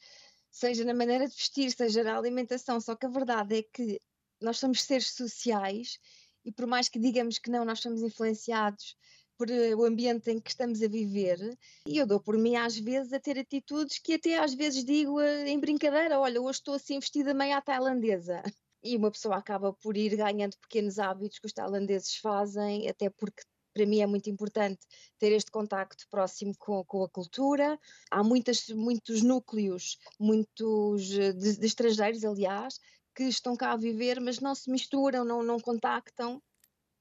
seja 0.51 0.85
na 0.85 0.95
maneira 0.95 1.29
de 1.29 1.35
vestir, 1.35 1.71
seja 1.73 2.03
na 2.05 2.17
alimentação. 2.17 2.81
Só 2.81 2.95
que 2.95 3.07
a 3.07 3.11
verdade 3.11 3.59
é 3.59 3.63
que 3.63 4.01
nós 4.41 4.59
somos 4.59 4.83
seres 4.83 5.15
sociais 5.15 5.99
e 6.45 6.53
por 6.53 6.67
mais 6.67 6.89
que 6.89 6.99
digamos 6.99 7.39
que 7.39 7.51
não, 7.51 7.65
nós 7.65 7.81
somos 7.81 8.03
influenciados 8.03 8.97
por 9.37 9.51
eh, 9.51 9.75
o 9.75 9.85
ambiente 9.85 10.31
em 10.31 10.41
que 10.41 10.51
estamos 10.51 10.83
a 10.83 10.89
viver 10.89 11.39
e 11.87 11.99
eu 11.99 12.07
dou 12.07 12.21
por 12.21 12.37
mim 12.37 12.57
às 12.57 12.77
vezes 12.77 13.13
a 13.13 13.21
ter 13.21 13.39
atitudes 13.39 13.99
que 13.99 14.15
até 14.15 14.39
às 14.39 14.55
vezes 14.55 14.85
digo 14.85 15.21
eh, 15.21 15.49
em 15.49 15.61
brincadeira, 15.61 16.19
olha, 16.19 16.41
hoje 16.41 16.59
estou 16.59 16.75
assim 16.75 16.99
vestida 16.99 17.35
meio 17.35 17.57
à 17.57 17.61
tailandesa. 17.61 18.43
E 18.81 18.97
uma 18.97 19.11
pessoa 19.11 19.37
acaba 19.37 19.73
por 19.73 19.97
ir 19.97 20.17
ganhando 20.17 20.57
pequenos 20.57 21.01
hábitos 21.01 21.41
que 21.41 21.47
os 21.47 21.53
tailandeses 21.53 22.15
fazem, 22.19 22.89
até 22.89 23.11
porque 23.11 23.43
para 23.79 23.87
mim 23.87 24.01
é 24.01 24.07
muito 24.07 24.29
importante 24.29 24.81
ter 25.21 25.31
este 25.31 25.53
contacto 25.53 26.05
próximo 26.11 26.53
com, 26.59 26.85
com 26.85 27.05
a 27.05 27.09
cultura. 27.09 27.79
Há 28.11 28.25
muitas, 28.25 28.69
muitos 28.71 29.23
núcleos, 29.23 29.99
muitos 30.19 31.13
eh, 31.13 31.33
de, 31.33 31.59
de, 31.59 31.67
estrangeiros, 31.67 32.25
aliás, 32.25 32.81
que 33.15 33.23
estão 33.23 33.57
cá 33.57 33.73
a 33.73 33.77
viver, 33.77 34.21
mas 34.21 34.41
não 34.41 34.53
se 34.53 34.69
misturam, 34.69 35.25
não, 35.25 35.45
não 35.45 35.61
contactam. 35.61 36.43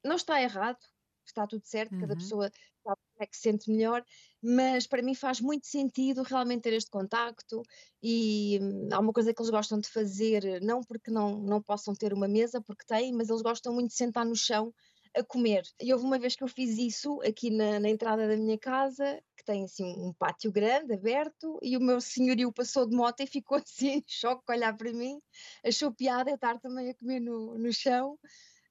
Não 0.04 0.16
está 0.16 0.40
errado, 0.40 0.78
está 1.26 1.48
tudo 1.48 1.66
certo, 1.66 1.94
uhum. 1.94 2.02
cada 2.02 2.16
pessoa 2.16 2.52
sabe 2.84 3.02
como 3.14 3.24
é 3.24 3.26
que 3.26 3.36
se 3.36 3.42
sente 3.42 3.72
melhor, 3.72 4.06
mas 4.40 4.86
para 4.86 5.02
mim 5.02 5.16
faz 5.16 5.42
muito 5.42 5.66
sentido 5.66 6.22
realmente 6.22 6.62
ter 6.62 6.74
este 6.74 6.92
contacto 6.92 7.64
e 8.04 8.60
hum, 8.62 8.90
há 8.92 9.00
uma 9.00 9.12
coisa 9.12 9.34
que 9.34 9.42
eles 9.42 9.50
gostam 9.50 9.80
de 9.80 9.90
fazer, 9.90 10.62
não 10.62 10.82
porque 10.82 11.10
não, 11.10 11.40
não 11.40 11.60
possam 11.60 11.96
ter 11.96 12.14
uma 12.14 12.28
mesa, 12.28 12.62
porque 12.62 12.86
têm, 12.86 13.14
mas 13.14 13.30
eles 13.30 13.42
gostam 13.42 13.74
muito 13.74 13.90
de 13.90 13.96
sentar 13.96 14.24
no 14.24 14.36
chão 14.36 14.72
a 15.18 15.24
comer. 15.24 15.64
E 15.82 15.92
houve 15.94 16.06
uma 16.06 16.20
vez 16.20 16.36
que 16.36 16.44
eu 16.44 16.48
fiz 16.48 16.78
isso 16.78 17.22
aqui 17.22 17.50
na, 17.50 17.80
na, 17.80 17.90
entrada 17.90 18.28
da 18.28 18.38
minha 18.38 18.58
casa, 18.58 19.22
que 19.36 19.44
tem 19.44 19.64
assim 19.64 19.86
um 19.98 20.14
pátio 20.14 20.52
grande, 20.52 20.94
aberto, 20.94 21.58
e 21.62 21.76
o 21.76 21.82
meu 21.82 22.00
senhorio 22.00 22.52
passou 22.52 22.88
de 22.88 22.96
moto 22.96 23.22
e 23.22 23.28
ficou 23.28 23.58
assim 23.64 23.98
em 23.98 24.04
choque 24.08 24.44
a 24.48 24.54
olhar 24.54 24.78
para 24.78 24.94
mim, 24.94 25.20
achou 25.66 25.92
piada 25.92 26.32
estar 26.32 26.60
também 26.60 26.90
a 26.90 26.96
comer 26.96 27.20
no, 27.20 27.58
no 27.58 27.74
chão, 27.74 28.18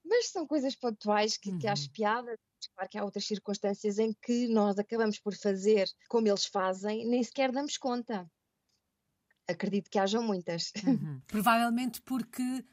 mas 0.05 0.29
são 0.29 0.47
coisas 0.47 0.75
pontuais 0.77 1.37
que, 1.37 1.51
uhum. 1.51 1.59
que 1.59 1.67
acho 1.67 1.91
piada. 1.91 2.39
Claro 2.75 2.91
que 2.91 2.99
há 2.99 3.05
outras 3.05 3.27
circunstâncias 3.27 3.99
em 3.99 4.13
que 4.23 4.49
nós 4.49 4.79
acabamos 4.79 5.19
por 5.19 5.35
fazer 5.35 5.89
como 6.09 6.29
eles 6.29 6.47
fazem, 6.47 7.07
nem 7.07 7.23
sequer 7.23 7.53
damos 7.53 7.77
conta. 7.77 8.29
Acredito 9.49 9.91
que 9.91 9.99
hajam 9.99 10.23
muitas. 10.23 10.73
Uhum. 10.85 11.21
Provavelmente 11.27 12.01
porque 12.03 12.65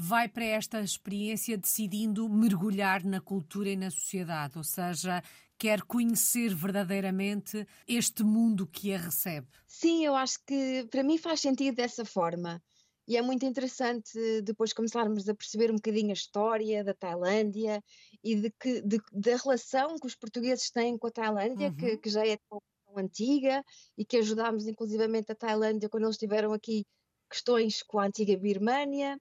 vai 0.00 0.28
para 0.28 0.44
esta 0.44 0.80
experiência 0.80 1.58
decidindo 1.58 2.28
mergulhar 2.28 3.04
na 3.04 3.20
cultura 3.20 3.68
e 3.68 3.76
na 3.76 3.90
sociedade, 3.90 4.56
ou 4.56 4.62
seja, 4.62 5.20
quer 5.58 5.82
conhecer 5.82 6.54
verdadeiramente 6.54 7.66
este 7.84 8.22
mundo 8.22 8.64
que 8.64 8.94
a 8.94 8.98
recebe. 8.98 9.48
Sim, 9.66 10.04
eu 10.04 10.14
acho 10.14 10.38
que 10.46 10.86
para 10.88 11.02
mim 11.02 11.18
faz 11.18 11.40
sentido 11.40 11.74
dessa 11.74 12.04
forma. 12.04 12.62
E 13.08 13.16
é 13.16 13.22
muito 13.22 13.44
interessante 13.44 14.40
depois 14.42 14.72
começarmos 14.72 15.28
a 15.28 15.34
perceber 15.34 15.72
um 15.72 15.76
bocadinho 15.76 16.10
a 16.10 16.12
história 16.12 16.84
da 16.84 16.94
Tailândia 16.94 17.82
e 18.22 18.36
de 18.36 18.50
que, 18.52 18.80
de, 18.82 19.00
da 19.12 19.36
relação 19.36 19.98
que 19.98 20.06
os 20.06 20.14
portugueses 20.14 20.70
têm 20.70 20.96
com 20.96 21.08
a 21.08 21.10
Tailândia, 21.10 21.70
uhum. 21.70 21.74
que, 21.74 21.96
que, 21.96 22.08
já 22.08 22.24
é 22.24 22.36
tão, 22.48 22.62
tão 22.86 22.98
antiga 23.02 23.64
e 23.96 24.04
que 24.04 24.18
ajudámos 24.18 24.68
inclusivamente 24.68 25.32
a 25.32 25.34
Tailândia 25.34 25.88
quando 25.88 26.04
eles 26.04 26.18
tiveram 26.18 26.52
aqui 26.52 26.86
questões 27.28 27.82
com 27.82 27.98
a 27.98 28.06
antiga 28.06 28.36
Birmânia 28.36 29.18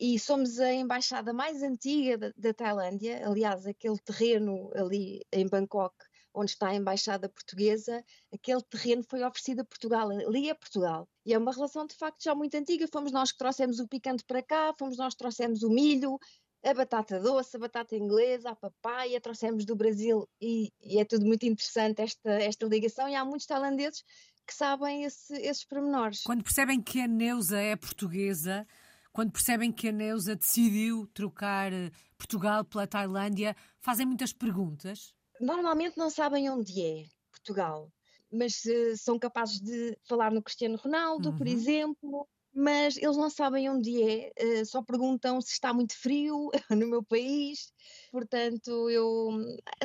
e 0.00 0.18
somos 0.18 0.58
a 0.58 0.72
embaixada 0.72 1.30
mais 1.30 1.62
antiga 1.62 2.16
da, 2.16 2.32
da, 2.34 2.54
Tailândia. 2.54 3.22
Aliás, 3.28 3.66
aquele 3.66 3.98
terreno 3.98 4.70
ali 4.74 5.20
em 5.30 5.46
Bangkok, 5.46 5.94
onde 6.32 6.52
está 6.52 6.68
a 6.68 6.74
embaixada 6.74 7.28
portuguesa, 7.28 8.02
aquele 8.32 8.62
terreno 8.62 9.04
foi 9.04 9.22
oferecido 9.22 9.60
a 9.60 9.64
Portugal, 9.64 10.08
ali 10.08 10.48
é 10.48 10.54
Portugal. 10.54 11.06
E 11.26 11.34
é 11.34 11.38
uma 11.38 11.52
relação 11.52 11.86
de 11.86 11.94
facto 11.94 12.22
já 12.24 12.34
muito 12.34 12.56
antiga. 12.56 12.88
Fomos 12.90 13.12
nós 13.12 13.30
que 13.30 13.36
trouxemos 13.36 13.78
o 13.78 13.86
picante 13.86 14.24
para 14.24 14.42
cá, 14.42 14.74
fomos 14.78 14.96
nós 14.96 15.12
que 15.12 15.18
trouxemos 15.18 15.62
o 15.62 15.68
milho, 15.68 16.18
a 16.64 16.72
batata 16.72 17.20
doce, 17.20 17.56
a 17.56 17.60
batata 17.60 17.94
inglesa, 17.94 18.50
a 18.50 18.56
papaya, 18.56 19.20
trouxemos 19.20 19.66
do 19.66 19.76
Brasil 19.76 20.26
e, 20.40 20.72
e 20.80 20.98
é 20.98 21.04
tudo 21.04 21.26
muito 21.26 21.44
interessante 21.44 22.00
esta, 22.00 22.30
esta 22.30 22.66
ligação. 22.66 23.06
E 23.06 23.14
há 23.14 23.22
muitos 23.22 23.46
tailandeses 23.46 24.02
que 24.46 24.54
sabem 24.54 25.04
esse, 25.04 25.34
esses 25.34 25.64
pormenores. 25.64 26.22
Quando 26.22 26.42
percebem 26.42 26.80
que 26.80 27.02
a 27.02 27.06
Neuza 27.06 27.60
é 27.60 27.76
portuguesa, 27.76 28.66
quando 29.12 29.32
percebem 29.32 29.72
que 29.72 29.88
a 29.88 29.92
Neuza 29.92 30.36
decidiu 30.36 31.06
trocar 31.08 31.72
eh, 31.72 31.90
Portugal 32.16 32.64
pela 32.64 32.86
Tailândia, 32.86 33.56
fazem 33.80 34.06
muitas 34.06 34.32
perguntas? 34.32 35.14
Normalmente 35.40 35.96
não 35.96 36.10
sabem 36.10 36.48
onde 36.50 36.80
é 36.80 37.06
Portugal, 37.30 37.90
mas 38.30 38.64
uh, 38.64 38.96
são 38.96 39.18
capazes 39.18 39.60
de 39.60 39.96
falar 40.04 40.30
no 40.30 40.42
Cristiano 40.42 40.76
Ronaldo, 40.76 41.30
uhum. 41.30 41.36
por 41.36 41.46
exemplo, 41.46 42.28
mas 42.52 42.96
eles 42.96 43.16
não 43.16 43.30
sabem 43.30 43.70
onde 43.70 44.02
é, 44.02 44.32
uh, 44.38 44.66
só 44.66 44.82
perguntam 44.82 45.40
se 45.40 45.52
está 45.52 45.72
muito 45.72 45.96
frio 45.96 46.50
no 46.70 46.86
meu 46.86 47.02
país. 47.02 47.72
Portanto, 48.12 48.90
eu, 48.90 49.30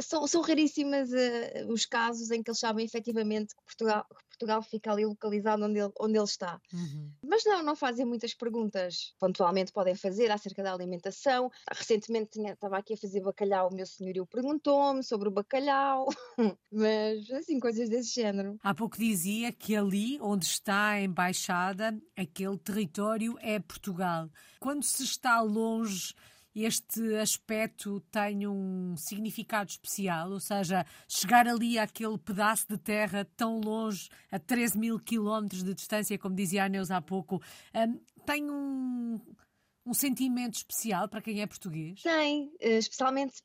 são, 0.02 0.28
são 0.28 0.42
raríssimas 0.42 1.10
uh, 1.12 1.72
os 1.72 1.86
casos 1.86 2.32
em 2.32 2.44
que 2.44 2.50
eles 2.50 2.60
sabem 2.60 2.86
efetivamente 2.86 3.56
que 3.56 3.64
Portugal, 3.64 4.06
Portugal 4.36 4.62
fica 4.62 4.92
ali 4.92 5.06
localizado 5.06 5.64
onde 5.64 5.80
ele, 5.80 5.92
onde 6.00 6.18
ele 6.18 6.26
está. 6.26 6.60
Uhum. 6.74 7.12
Mas 7.24 7.44
não, 7.46 7.64
não 7.64 7.76
fazem 7.76 8.06
muitas 8.06 8.34
perguntas. 8.34 9.14
Pontualmente 9.20 9.72
podem 9.72 9.96
fazer 9.96 10.30
acerca 10.30 10.62
da 10.62 10.74
alimentação. 10.74 11.50
Recentemente 11.72 12.32
tinha, 12.32 12.54
estava 12.54 12.78
aqui 12.78 12.94
a 12.94 12.98
fazer 12.98 13.22
bacalhau, 13.22 13.70
o 13.70 13.76
meu 13.76 13.86
senhorio 13.86 14.26
perguntou-me 14.26 15.04
sobre 15.04 15.30
o 15.30 15.32
bacalhau, 15.32 16.08
mas 16.72 17.30
assim, 17.32 17.60
coisas 17.60 17.90
desse 17.90 18.14
género. 18.14 18.58
Há 18.62 18.74
pouco 18.74 18.98
dizia 18.98 19.52
que 19.52 19.76
ali 19.76 20.20
onde 20.22 20.46
está 20.46 20.90
a 20.90 21.02
embaixada, 21.02 21.98
aquele 22.16 22.58
território 22.58 23.38
é 23.42 23.60
Portugal. 23.60 24.30
Quando 24.60 24.84
se 24.84 25.04
está 25.04 25.42
longe 25.42 26.14
este 26.64 27.16
aspecto 27.16 28.00
tem 28.12 28.48
um 28.48 28.96
significado 28.98 29.70
especial, 29.70 30.32
ou 30.32 30.40
seja, 30.40 30.86
chegar 31.08 31.48
ali 31.48 31.78
àquele 31.78 32.18
pedaço 32.18 32.66
de 32.70 32.78
terra 32.78 33.26
tão 33.36 33.60
longe, 33.60 34.10
a 34.32 34.40
13 34.40 34.78
mil 34.78 35.00
quilómetros 35.00 35.64
de 35.64 35.74
distância, 35.74 36.18
como 36.18 36.36
dizia 36.36 36.64
a 36.64 36.70
Neuza 36.70 36.96
há 36.96 37.02
pouco, 37.02 37.42
um, 37.74 38.00
tem 38.26 38.50
um, 38.50 39.20
um 39.86 39.94
sentimento 39.94 40.56
especial 40.56 41.10
para 41.10 41.22
quem 41.22 41.42
é 41.42 41.48
português? 41.48 42.02
Tem, 42.02 42.52
eh, 42.60 42.78
especialmente 42.78 43.42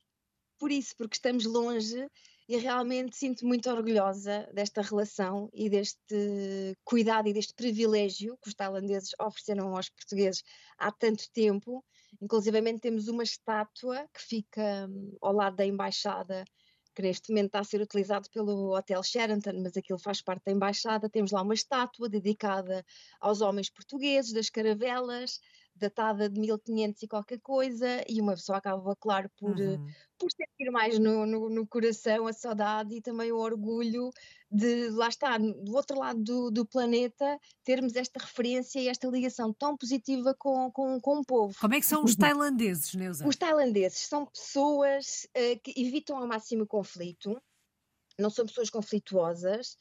por 0.58 0.70
isso, 0.70 0.94
porque 0.96 1.16
estamos 1.16 1.44
longe 1.46 2.06
e 2.48 2.56
realmente 2.56 3.16
sinto 3.16 3.46
muito 3.46 3.70
orgulhosa 3.70 4.48
desta 4.52 4.82
relação 4.82 5.48
e 5.52 5.70
deste 5.70 6.76
cuidado 6.84 7.28
e 7.28 7.32
deste 7.32 7.54
privilégio 7.54 8.36
que 8.42 8.48
os 8.48 8.54
tailandeses 8.54 9.10
ofereceram 9.20 9.74
aos 9.76 9.88
portugueses 9.88 10.42
há 10.76 10.90
tanto 10.90 11.30
tempo 11.32 11.84
Inclusivamente 12.20 12.80
temos 12.80 13.08
uma 13.08 13.22
estátua 13.22 14.08
que 14.12 14.20
fica 14.20 14.86
hum, 14.88 15.16
ao 15.20 15.32
lado 15.32 15.56
da 15.56 15.66
embaixada, 15.66 16.44
que 16.94 17.02
neste 17.02 17.30
momento 17.30 17.46
está 17.46 17.60
a 17.60 17.64
ser 17.64 17.80
utilizado 17.80 18.28
pelo 18.30 18.76
Hotel 18.76 19.02
Sheraton, 19.02 19.62
mas 19.62 19.76
aquilo 19.76 19.98
faz 19.98 20.20
parte 20.20 20.44
da 20.46 20.52
embaixada. 20.52 21.08
Temos 21.08 21.30
lá 21.30 21.42
uma 21.42 21.54
estátua 21.54 22.08
dedicada 22.08 22.84
aos 23.20 23.40
homens 23.40 23.70
portugueses, 23.70 24.32
das 24.32 24.50
caravelas, 24.50 25.38
datada 25.80 26.28
de 26.28 26.38
1500 26.38 27.02
e 27.02 27.08
qualquer 27.08 27.40
coisa, 27.40 28.04
e 28.08 28.20
uma 28.20 28.34
pessoa 28.34 28.58
acaba, 28.58 28.94
claro, 28.96 29.30
por, 29.38 29.58
eh, 29.58 29.76
uhum. 29.76 29.88
por 30.18 30.30
sentir 30.30 30.70
mais 30.70 30.98
no, 30.98 31.24
no, 31.24 31.48
no, 31.48 31.66
coração 31.66 32.26
a 32.26 32.32
saudade 32.32 32.94
e 32.94 33.00
também 33.00 33.32
o 33.32 33.38
orgulho 33.38 34.10
de, 34.50 34.90
lá 34.90 35.08
está, 35.08 35.38
do 35.38 35.74
outro 35.74 35.98
lado 35.98 36.22
do, 36.22 36.50
do 36.50 36.66
planeta, 36.66 37.38
termos 37.64 37.96
esta 37.96 38.20
referência 38.20 38.78
e 38.78 38.88
esta 38.88 39.08
ligação 39.08 39.52
tão 39.52 39.76
positiva 39.76 40.34
com, 40.38 40.70
com, 40.70 41.00
com 41.00 41.18
o 41.18 41.24
povo. 41.24 41.56
Como 41.58 41.74
é 41.74 41.80
que 41.80 41.86
são 41.86 42.04
os 42.04 42.14
tailandeses, 42.14 42.94
Neuza? 42.94 43.26
Os 43.26 43.36
tailandeses 43.36 44.00
são 44.00 44.26
pessoas 44.26 45.26
uh, 45.36 45.60
que 45.62 45.72
evitam 45.76 46.18
ao 46.18 46.26
máximo 46.26 46.64
o 46.64 46.66
conflito, 46.66 47.40
não 48.18 48.28
são 48.28 48.44
pessoas 48.44 48.68
conflituosas, 48.68 49.76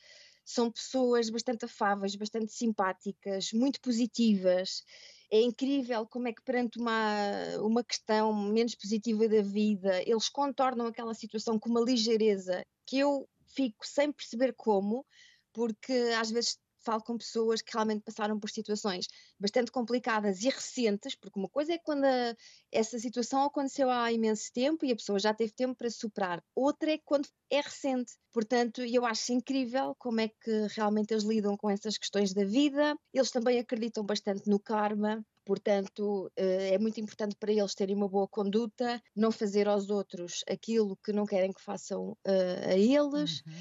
são 0.49 0.71
pessoas 0.71 1.29
bastante 1.29 1.65
afáveis, 1.65 2.15
bastante 2.15 2.51
simpáticas, 2.51 3.53
muito 3.53 3.79
positivas 3.79 4.83
é 5.31 5.41
incrível 5.41 6.07
como 6.07 6.27
é 6.27 6.33
que 6.33 6.41
perante 6.41 6.79
uma, 6.79 7.57
uma 7.61 7.83
questão 7.83 8.33
menos 8.33 8.75
positiva 8.75 9.27
da 9.27 9.41
vida, 9.41 10.01
eles 10.03 10.27
contornam 10.27 10.87
aquela 10.87 11.13
situação 11.13 11.59
com 11.59 11.69
uma 11.69 11.81
ligeireza 11.81 12.65
que 12.85 12.99
eu 12.99 13.27
fico 13.45 13.85
sem 13.85 14.11
perceber 14.11 14.53
como, 14.53 15.05
porque 15.53 15.93
às 16.17 16.31
vezes 16.31 16.57
falo 16.89 17.03
com 17.03 17.17
pessoas 17.17 17.61
que 17.61 17.71
realmente 17.71 18.01
passaram 18.03 18.39
por 18.39 18.49
situações 18.49 19.05
bastante 19.39 19.71
complicadas 19.71 20.41
e 20.41 20.49
recentes, 20.49 21.15
porque 21.15 21.39
uma 21.39 21.49
coisa 21.49 21.73
é 21.73 21.77
quando 21.77 22.05
a, 22.05 22.35
essa 22.71 22.97
situação 22.97 23.43
aconteceu 23.43 23.91
há 23.91 24.11
imenso 24.11 24.51
tempo 24.51 24.83
e 24.85 24.91
a 24.91 24.95
pessoa 24.95 25.19
já 25.19 25.33
teve 25.33 25.51
tempo 25.51 25.75
para 25.75 25.89
superar, 25.89 26.43
outra 26.55 26.91
é 26.91 26.97
quando 27.05 27.27
é 27.51 27.61
recente. 27.61 28.13
Portanto, 28.33 28.81
eu 28.81 29.05
acho 29.05 29.33
incrível 29.33 29.95
como 29.99 30.21
é 30.21 30.27
que 30.27 30.67
realmente 30.75 31.13
eles 31.13 31.23
lidam 31.23 31.55
com 31.57 31.69
essas 31.69 31.97
questões 31.97 32.33
da 32.33 32.45
vida. 32.45 32.95
Eles 33.13 33.31
também 33.31 33.59
acreditam 33.59 34.03
bastante 34.03 34.49
no 34.49 34.59
karma, 34.59 35.23
Portanto, 35.45 36.31
eh, 36.35 36.75
é 36.75 36.77
muito 36.77 37.01
importante 37.01 37.35
para 37.35 37.51
eles 37.51 37.73
terem 37.73 37.95
uma 37.95 38.07
boa 38.07 38.27
conduta, 38.27 39.01
não 39.15 39.31
fazer 39.31 39.67
aos 39.67 39.89
outros 39.89 40.43
aquilo 40.47 40.95
que 41.03 41.11
não 41.11 41.25
querem 41.25 41.51
que 41.51 41.63
façam 41.63 42.11
uh, 42.11 42.67
a 42.67 42.77
eles. 42.77 43.41
Uhum 43.47 43.53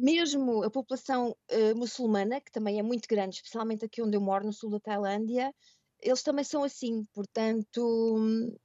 mesmo 0.00 0.64
a 0.64 0.70
população 0.70 1.36
uh, 1.52 1.76
muçulmana, 1.76 2.40
que 2.40 2.50
também 2.50 2.78
é 2.78 2.82
muito 2.82 3.06
grande, 3.08 3.36
especialmente 3.36 3.84
aqui 3.84 4.02
onde 4.02 4.16
eu 4.16 4.20
moro, 4.20 4.46
no 4.46 4.52
sul 4.52 4.70
da 4.70 4.80
Tailândia, 4.80 5.52
eles 6.00 6.22
também 6.22 6.44
são 6.44 6.64
assim, 6.64 7.04
portanto, 7.12 8.16
hum, 8.16 8.56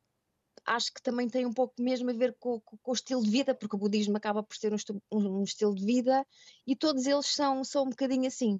acho 0.65 0.93
que 0.93 1.01
também 1.01 1.29
tem 1.29 1.45
um 1.45 1.53
pouco 1.53 1.73
mesmo 1.79 2.09
a 2.09 2.13
ver 2.13 2.35
com, 2.39 2.59
com, 2.61 2.77
com, 2.77 2.91
o 2.91 2.93
estilo 2.93 3.21
de 3.21 3.29
vida, 3.29 3.53
porque 3.53 3.75
o 3.75 3.79
budismo 3.79 4.17
acaba 4.17 4.41
por 4.41 4.55
ser 4.55 4.73
um, 4.73 4.77
um, 5.11 5.43
estilo 5.43 5.75
de 5.75 5.85
vida, 5.85 6.25
e 6.65 6.75
todos 6.75 7.05
eles 7.05 7.27
são, 7.27 7.63
são 7.63 7.83
um 7.83 7.89
bocadinho 7.89 8.27
assim. 8.27 8.59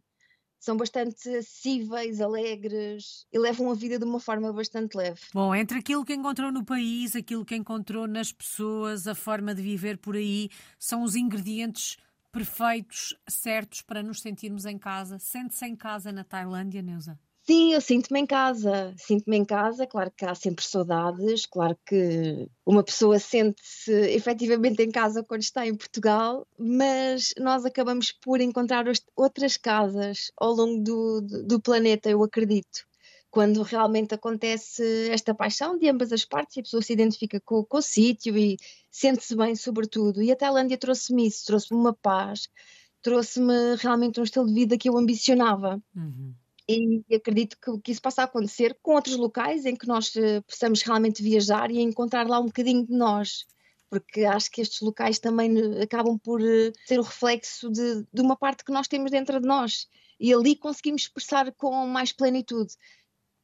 São 0.58 0.78
bastante 0.78 1.30
acessíveis, 1.30 2.20
alegres 2.20 3.28
e 3.32 3.38
levam 3.38 3.70
a 3.70 3.76
vida 3.76 4.00
de 4.00 4.06
uma 4.06 4.20
forma 4.20 4.52
bastante 4.52 4.96
leve. 4.96 5.20
Bom, 5.32 5.54
entre 5.54 5.78
aquilo 5.78 6.04
que 6.04 6.14
encontrou 6.14 6.52
no 6.52 6.66
país, 6.66 7.16
aquilo 7.16 7.46
que 7.46 7.56
encontrou 7.56 8.08
nas 8.08 8.32
pessoas, 8.32 9.06
a 9.06 9.14
forma 9.14 9.54
de 9.54 9.62
viver 9.62 9.98
por 9.98 10.16
aí, 10.16 10.50
são 10.80 11.04
os 11.04 11.16
ingredientes 11.16 11.98
perfeitos, 12.36 13.16
certos 13.30 13.82
para 13.82 14.04
nos 14.04 14.20
sentirmos 14.20 14.66
em 14.66 14.78
casa. 14.78 15.18
Sente-se 15.18 15.66
em 15.66 15.74
casa 15.74 16.12
na 16.12 16.26
Tailândia, 16.26 16.82
Neuza? 16.82 17.18
Sim, 17.44 17.72
eu 17.74 17.80
sinto-me 17.80 18.20
em 18.20 18.26
casa, 18.26 18.94
sinto-me 18.98 19.38
em 19.38 19.46
casa, 19.46 19.88
claro 19.88 20.12
que 20.12 20.26
há 20.26 20.36
sempre 20.36 20.66
saudades, 20.66 21.46
claro 21.46 21.78
que 21.86 22.50
uma 22.66 22.84
pessoa 22.84 23.20
sente-se 23.20 23.92
efetivamente 24.10 24.82
em 24.82 24.92
casa 24.92 25.24
quando 25.24 25.44
está 25.44 25.66
em 25.66 25.76
Portugal, 25.76 26.46
mas 26.58 27.34
nós 27.38 27.64
acabamos 27.64 28.12
por 28.12 28.42
encontrar 28.42 28.86
outras 29.16 29.56
casas 29.56 30.32
ao 30.36 30.54
longo 30.54 30.84
do, 30.84 31.22
do 31.22 31.62
planeta, 31.62 32.10
eu 32.10 32.22
acredito 32.24 32.86
quando 33.36 33.62
realmente 33.64 34.16
acontece 34.16 35.10
esta 35.12 35.36
paixão 35.36 35.78
de 35.78 35.90
ambas 35.90 36.14
as 36.14 36.24
partes 36.24 36.56
e 36.56 36.60
a 36.62 36.64
pessoa 36.64 36.82
se 36.82 36.94
identifica 36.94 37.38
com, 37.42 37.66
com 37.66 37.80
o 37.80 37.82
sítio 37.82 38.38
e 38.38 38.56
sente-se 38.90 39.36
bem, 39.36 39.54
sobretudo. 39.58 40.24
E 40.24 40.32
a 40.32 40.38
Tailândia 40.38 40.78
trouxe-me 40.78 41.28
isso, 41.28 41.46
trouxe-me 41.46 41.78
uma 41.78 41.94
paz, 41.94 42.48
trouxe-me 43.02 43.76
realmente 43.78 44.22
um 44.22 44.24
estilo 44.24 44.48
de 44.48 44.54
vida 44.54 44.78
que 44.78 44.88
eu 44.88 44.98
ambicionava. 44.98 45.84
Uhum. 45.94 46.34
E 46.66 47.04
acredito 47.14 47.58
que, 47.62 47.78
que, 47.82 47.92
isso 47.92 48.02
possa 48.02 48.24
acontecer 48.24 48.78
com 48.82 48.96
outros 48.96 49.18
locais 49.18 49.66
em 49.66 49.76
que 49.76 49.86
nós 49.86 50.16
uh, 50.16 50.42
possamos 50.48 50.82
realmente 50.82 51.22
viajar 51.22 51.70
e 51.70 51.82
encontrar 51.82 52.26
lá 52.30 52.40
um 52.40 52.46
bocadinho 52.46 52.88
de 52.88 52.94
nós. 52.94 53.46
Porque 53.90 54.24
acho 54.24 54.50
que 54.50 54.62
estes 54.62 54.80
locais 54.80 55.20
também 55.20 55.58
uh, 55.58 55.82
acabam 55.82 56.18
por 56.18 56.40
uh, 56.40 56.72
ser 56.86 57.02
o 57.02 57.04
reflexo 57.04 57.70
de, 57.70 58.08
de 58.14 58.22
uma 58.22 58.38
parte 58.38 58.64
que 58.64 58.72
nós 58.72 58.88
temos 58.88 59.12
dentro 59.12 59.42
de 59.42 59.46
nós. 59.46 59.90
E 60.18 60.34
ali 60.34 60.56
conseguimos 60.56 61.02
expressar 61.02 61.52
com 61.52 61.86
mais 61.86 62.14
plenitude 62.14 62.76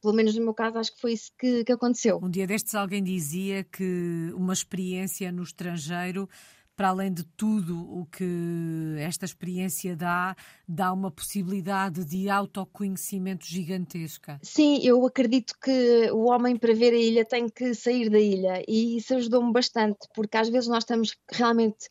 pelo 0.02 0.14
menos 0.14 0.34
no 0.34 0.42
meu 0.42 0.52
caso, 0.52 0.78
acho 0.78 0.94
que 0.94 1.00
foi 1.00 1.12
isso 1.12 1.30
que, 1.38 1.64
que 1.64 1.72
aconteceu. 1.72 2.18
Um 2.22 2.28
dia 2.28 2.46
destes 2.46 2.74
alguém 2.74 3.02
dizia 3.02 3.64
que 3.64 4.32
uma 4.34 4.52
experiência 4.52 5.30
no 5.30 5.42
estrangeiro 5.42 6.28
para 6.74 6.88
além 6.88 7.12
de 7.12 7.22
tudo 7.36 7.78
o 7.78 8.06
que 8.06 8.96
esta 8.98 9.24
experiência 9.24 9.94
dá, 9.94 10.34
dá 10.66 10.92
uma 10.92 11.10
possibilidade 11.10 12.04
de 12.04 12.28
autoconhecimento 12.28 13.46
gigantesca. 13.46 14.40
Sim, 14.42 14.80
eu 14.82 15.04
acredito 15.06 15.54
que 15.62 16.10
o 16.10 16.24
homem 16.24 16.56
para 16.56 16.74
ver 16.74 16.92
a 16.94 16.98
ilha 16.98 17.24
tem 17.24 17.48
que 17.48 17.74
sair 17.74 18.08
da 18.08 18.18
ilha 18.18 18.64
e 18.66 18.96
isso 18.96 19.14
ajudou-me 19.14 19.52
bastante, 19.52 20.08
porque 20.14 20.36
às 20.36 20.48
vezes 20.48 20.68
nós 20.68 20.82
estamos 20.82 21.16
realmente 21.30 21.88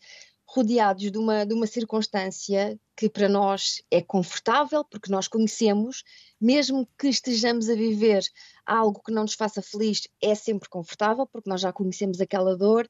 rodeados 0.54 1.10
de 1.10 1.18
uma, 1.18 1.46
de 1.46 1.54
uma 1.54 1.66
circunstância 1.66 2.78
que 2.96 3.10
para 3.10 3.30
nós 3.30 3.82
é 3.90 4.02
confortável, 4.02 4.84
porque 4.84 5.10
nós 5.10 5.28
conhecemos, 5.28 6.04
mesmo 6.40 6.88
que 7.00 7.08
estejamos 7.08 7.70
a 7.70 7.76
viver 7.76 8.22
algo 8.66 9.02
que 9.02 9.14
não 9.14 9.22
nos 9.22 9.34
faça 9.34 9.62
feliz, 9.62 10.08
é 10.22 10.36
sempre 10.36 10.68
confortável, 10.68 11.26
porque 11.26 11.50
nós 11.50 11.62
já 11.62 11.72
conhecemos 11.72 12.20
aquela 12.20 12.58
dor, 12.58 12.90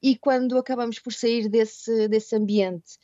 e 0.00 0.16
quando 0.16 0.56
acabamos 0.56 1.00
por 1.00 1.12
sair 1.12 1.48
desse, 1.48 2.06
desse 2.06 2.34
ambiente 2.36 2.96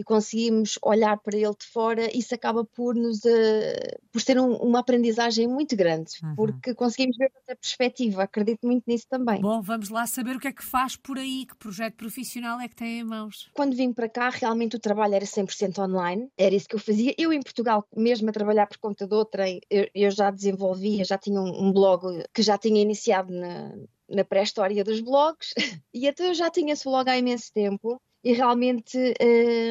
e 0.00 0.02
conseguimos 0.02 0.78
olhar 0.82 1.18
para 1.18 1.36
ele 1.36 1.54
de 1.58 1.66
fora, 1.66 2.08
isso 2.16 2.34
acaba 2.34 2.64
por 2.64 2.94
nos 2.94 3.18
uh, 3.18 4.00
por 4.10 4.20
ser 4.22 4.40
um, 4.40 4.54
uma 4.56 4.78
aprendizagem 4.78 5.46
muito 5.46 5.76
grande, 5.76 6.12
uhum. 6.22 6.34
porque 6.34 6.74
conseguimos 6.74 7.18
ver 7.18 7.30
outra 7.36 7.54
perspectiva, 7.54 8.22
acredito 8.22 8.66
muito 8.66 8.84
nisso 8.86 9.04
também. 9.10 9.42
Bom, 9.42 9.60
vamos 9.60 9.90
lá 9.90 10.06
saber 10.06 10.36
o 10.36 10.40
que 10.40 10.48
é 10.48 10.52
que 10.52 10.64
faz 10.64 10.96
por 10.96 11.18
aí, 11.18 11.44
que 11.44 11.54
projeto 11.54 11.96
profissional 11.96 12.58
é 12.60 12.66
que 12.66 12.74
tem 12.74 13.00
em 13.00 13.04
mãos. 13.04 13.50
Quando 13.52 13.76
vim 13.76 13.92
para 13.92 14.08
cá, 14.08 14.30
realmente 14.30 14.74
o 14.74 14.80
trabalho 14.80 15.14
era 15.14 15.24
100% 15.26 15.78
online, 15.78 16.30
era 16.38 16.54
isso 16.54 16.66
que 16.66 16.76
eu 16.76 16.80
fazia. 16.80 17.14
Eu 17.18 17.30
em 17.30 17.42
Portugal, 17.42 17.86
mesmo 17.94 18.30
a 18.30 18.32
trabalhar 18.32 18.66
por 18.68 18.78
conta 18.78 19.06
de 19.06 19.14
outra, 19.14 19.44
eu, 19.50 19.86
eu 19.94 20.10
já 20.10 20.30
desenvolvia, 20.30 21.04
já 21.04 21.18
tinha 21.18 21.38
um, 21.38 21.66
um 21.66 21.72
blog 21.72 22.24
que 22.32 22.40
já 22.40 22.56
tinha 22.56 22.80
iniciado 22.80 23.30
na, 23.30 23.74
na 24.08 24.24
pré-história 24.24 24.82
dos 24.82 25.00
blogs, 25.00 25.52
e 25.92 26.08
até 26.08 26.30
eu 26.30 26.34
já 26.34 26.50
tinha 26.50 26.72
esse 26.72 26.84
blog 26.84 27.06
há 27.06 27.18
imenso 27.18 27.52
tempo, 27.52 28.00
e 28.22 28.32
realmente 28.32 28.98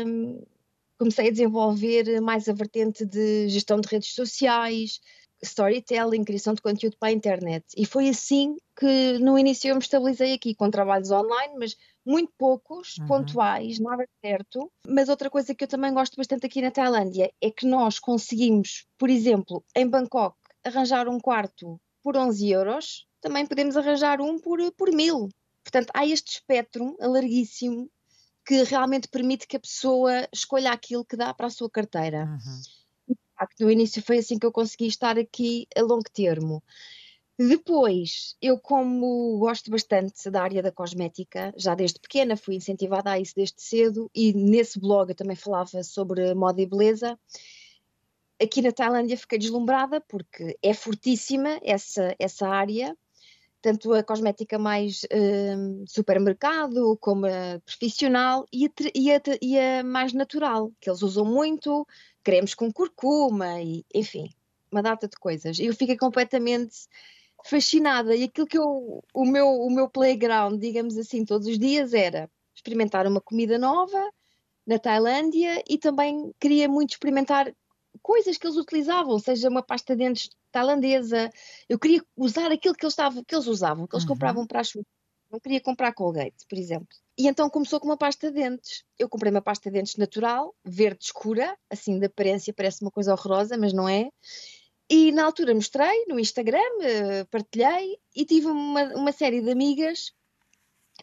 um, 0.05 0.41
comecei 0.97 1.27
a 1.27 1.31
desenvolver 1.31 2.19
mais 2.21 2.49
a 2.49 2.53
vertente 2.53 3.05
de 3.05 3.47
gestão 3.49 3.79
de 3.79 3.87
redes 3.87 4.13
sociais, 4.13 4.99
storytelling, 5.41 6.23
criação 6.23 6.53
de 6.53 6.61
conteúdo 6.61 6.97
para 6.99 7.09
a 7.09 7.13
internet. 7.13 7.65
E 7.77 7.85
foi 7.85 8.09
assim 8.09 8.57
que 8.77 9.17
no 9.19 9.37
início 9.37 9.69
eu 9.69 9.75
me 9.75 9.81
estabilizei 9.81 10.33
aqui 10.33 10.53
com 10.53 10.69
trabalhos 10.69 11.11
online, 11.11 11.53
mas 11.57 11.77
muito 12.05 12.31
poucos, 12.37 12.97
uhum. 12.97 13.07
pontuais, 13.07 13.79
nada 13.79 14.05
certo. 14.23 14.71
Mas 14.87 15.09
outra 15.09 15.29
coisa 15.29 15.53
que 15.53 15.63
eu 15.63 15.67
também 15.67 15.93
gosto 15.93 16.15
bastante 16.17 16.45
aqui 16.45 16.61
na 16.61 16.71
Tailândia 16.71 17.31
é 17.41 17.51
que 17.51 17.65
nós 17.65 17.99
conseguimos, 17.99 18.85
por 18.97 19.09
exemplo, 19.09 19.63
em 19.75 19.87
Bangkok, 19.87 20.35
arranjar 20.63 21.07
um 21.07 21.19
quarto 21.19 21.79
por 22.03 22.17
11 22.17 22.49
euros, 22.49 23.07
também 23.21 23.45
podemos 23.45 23.77
arranjar 23.77 24.21
um 24.21 24.39
por, 24.39 24.59
por 24.73 24.91
mil. 24.91 25.29
Portanto, 25.63 25.91
há 25.93 26.05
este 26.05 26.33
espectro 26.33 26.95
larguíssimo 26.99 27.89
que 28.45 28.63
realmente 28.63 29.07
permite 29.07 29.47
que 29.47 29.57
a 29.57 29.59
pessoa 29.59 30.27
escolha 30.33 30.71
aquilo 30.71 31.05
que 31.05 31.17
dá 31.17 31.33
para 31.33 31.47
a 31.47 31.51
sua 31.51 31.69
carteira. 31.69 32.25
Uhum. 32.25 32.61
No 33.59 33.71
início 33.71 34.01
foi 34.01 34.17
assim 34.17 34.37
que 34.37 34.45
eu 34.45 34.51
consegui 34.51 34.87
estar 34.87 35.17
aqui 35.17 35.67
a 35.75 35.81
longo 35.81 36.09
termo. 36.11 36.61
Depois, 37.39 38.35
eu 38.41 38.59
como 38.59 39.37
gosto 39.37 39.71
bastante 39.71 40.29
da 40.29 40.43
área 40.43 40.61
da 40.61 40.73
cosmética, 40.73 41.53
já 41.55 41.73
desde 41.73 41.97
pequena 41.97 42.35
fui 42.35 42.55
incentivada 42.55 43.11
a 43.11 43.19
isso 43.19 43.33
desde 43.33 43.61
cedo 43.61 44.11
e 44.13 44.33
nesse 44.33 44.77
blog 44.77 45.09
eu 45.09 45.15
também 45.15 45.37
falava 45.37 45.81
sobre 45.81 46.33
moda 46.33 46.61
e 46.61 46.65
beleza. 46.65 47.17
Aqui 48.41 48.61
na 48.61 48.73
Tailândia 48.73 49.17
fiquei 49.17 49.37
deslumbrada 49.39 50.01
porque 50.01 50.57
é 50.61 50.73
fortíssima 50.73 51.61
essa, 51.63 52.13
essa 52.19 52.45
área 52.45 52.97
tanto 53.61 53.93
a 53.93 54.03
cosmética 54.03 54.57
mais 54.57 55.03
uh, 55.03 55.83
supermercado 55.87 56.97
como 56.97 57.25
a 57.25 57.59
profissional 57.65 58.45
e 58.51 58.65
a, 58.65 58.69
e, 58.95 59.11
a, 59.11 59.21
e 59.41 59.59
a, 59.59 59.83
mais 59.83 60.13
natural, 60.13 60.71
que 60.79 60.89
eles 60.89 61.01
usam 61.01 61.25
muito, 61.25 61.85
cremes 62.23 62.53
com 62.53 62.71
curcuma 62.71 63.61
e 63.61 63.85
enfim, 63.93 64.29
uma 64.71 64.81
data 64.81 65.07
de 65.07 65.17
coisas. 65.17 65.59
Eu 65.59 65.73
fiquei 65.73 65.97
completamente 65.97 66.87
fascinada 67.45 68.15
e 68.15 68.23
aquilo 68.23 68.47
que 68.47 68.57
eu, 68.57 69.03
o 69.13 69.25
meu, 69.25 69.47
o 69.47 69.69
meu 69.69 69.89
playground, 69.89 70.59
digamos 70.59 70.97
assim, 70.97 71.25
todos 71.25 71.47
os 71.47 71.57
dias 71.57 71.93
era 71.93 72.29
experimentar 72.55 73.07
uma 73.07 73.21
comida 73.21 73.57
nova 73.57 74.11
na 74.65 74.77
Tailândia 74.77 75.63
e 75.67 75.77
também 75.77 76.31
queria 76.39 76.67
muito 76.67 76.91
experimentar 76.91 77.53
coisas 78.09 78.39
que 78.39 78.47
eles 78.47 78.57
utilizavam, 78.57 79.19
seja 79.19 79.47
uma 79.49 79.61
pasta 79.61 79.95
de 79.95 80.03
dentes 80.03 80.31
tailandesa. 80.51 81.29
Eu 81.69 81.77
queria 81.77 82.03
usar 82.17 82.51
aquilo 82.51 82.73
que 82.73 82.83
eles, 82.83 82.93
estavam, 82.93 83.23
que 83.23 83.35
eles 83.35 83.45
usavam, 83.45 83.85
que 83.85 83.95
eles 83.95 84.03
uhum. 84.03 84.09
compravam 84.09 84.47
para 84.47 84.61
as 84.61 84.73
não 85.31 85.39
queria 85.39 85.61
comprar 85.61 85.93
Colgate, 85.93 86.43
por 86.49 86.57
exemplo. 86.57 86.87
E 87.15 87.27
então 87.27 87.47
começou 87.51 87.79
com 87.79 87.85
uma 87.85 87.97
pasta 87.97 88.31
de 88.31 88.41
dentes. 88.41 88.83
Eu 88.97 89.07
comprei 89.07 89.31
uma 89.31 89.43
pasta 89.43 89.69
de 89.69 89.77
dentes 89.77 89.95
natural, 89.95 90.55
verde 90.65 91.03
escura, 91.03 91.55
assim 91.69 91.99
de 91.99 92.07
aparência 92.07 92.51
parece 92.51 92.81
uma 92.81 92.89
coisa 92.89 93.13
horrorosa, 93.13 93.55
mas 93.55 93.71
não 93.71 93.87
é. 93.87 94.09
E 94.89 95.11
na 95.11 95.25
altura 95.25 95.53
mostrei 95.53 96.05
no 96.07 96.19
Instagram, 96.19 96.57
eh, 96.81 97.25
partilhei 97.25 97.99
e 98.15 98.25
tive 98.25 98.47
uma, 98.47 98.85
uma 98.95 99.11
série 99.11 99.39
de 99.39 99.51
amigas 99.51 100.13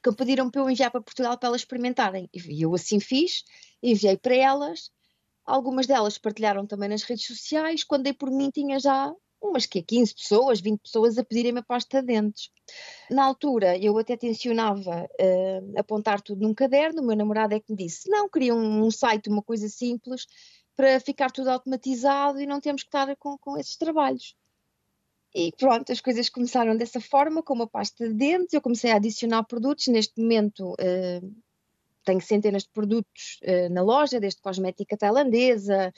que 0.03 0.11
me 0.11 0.17
pediram 0.17 0.51
para 0.51 0.61
eu 0.61 0.69
enviar 0.69 0.91
para 0.91 1.01
Portugal 1.01 1.39
para 1.39 1.51
elas 1.51 1.61
experimentarem. 1.61 2.29
E 2.35 2.63
eu 2.63 2.75
assim 2.75 2.99
fiz, 2.99 3.45
enviei 3.81 4.17
para 4.17 4.35
elas. 4.35 4.91
Algumas 5.47 5.87
delas 5.87 6.19
partilharam 6.19 6.67
também 6.67 6.89
nas 6.89 7.05
redes 7.05 7.27
sociais. 7.27 7.85
Quando 7.85 8.03
dei 8.03 8.13
por 8.13 8.31
mim, 8.31 8.51
tinha 8.51 8.81
já 8.81 9.15
umas 9.41 9.67
que 9.67 9.83
15 9.83 10.15
pessoas, 10.15 10.61
20 10.61 10.81
pessoas 10.81 11.19
a 11.19 11.25
pedirem-me 11.25 11.61
a 11.61 11.63
pasta 11.63 12.01
de 12.01 12.07
dentes. 12.07 12.51
Na 13.11 13.25
altura 13.25 13.79
eu 13.79 13.97
até 13.99 14.17
tensionava 14.17 15.05
uh, 15.05 15.79
apontar 15.79 16.21
tudo 16.21 16.43
num 16.43 16.55
caderno, 16.55 17.03
o 17.03 17.07
meu 17.07 17.17
namorado 17.17 17.55
é 17.55 17.61
que 17.61 17.71
me 17.71 17.77
disse, 17.77 18.09
não, 18.11 18.29
queria 18.29 18.55
um, 18.55 18.85
um, 18.85 18.91
site, 18.91 19.29
uma 19.29 19.43
coisa 19.43 19.69
simples, 19.69 20.27
para 20.75 20.99
ficar 21.01 21.31
tudo 21.31 21.49
automatizado 21.49 22.41
e 22.41 22.47
não 22.47 22.61
temos 22.61 22.83
que 22.83 22.89
estar 22.89 23.15
com, 23.17 23.39
com 23.39 23.57
esses 23.57 23.77
trabalhos. 23.77 24.35
E 25.35 25.53
pronto, 25.53 25.93
as 25.93 26.01
coisas 26.01 26.31
começaram 26.31 26.77
dessa 26.77 27.01
forma, 27.01 27.43
com 27.43 27.55
uma 27.55 27.67
pasta 27.67 28.09
de 28.09 28.15
dentes, 28.15 28.55
eu 28.55 28.61
comecei 28.61 28.91
a 28.91 28.97
adicionar 28.97 29.45
produtos, 29.45 29.87
neste 29.89 30.21
momento 30.21 30.73
uh, 30.73 31.37
tenho 32.07 32.21
centenas 32.21 32.63
de 32.63 32.71
produtos 32.71 33.41
uh, 33.43 33.73
na 33.73 33.83
loja, 33.83 34.21
desde 34.21 34.41
cosmética 34.41 34.97
tailandesa, 34.97 35.93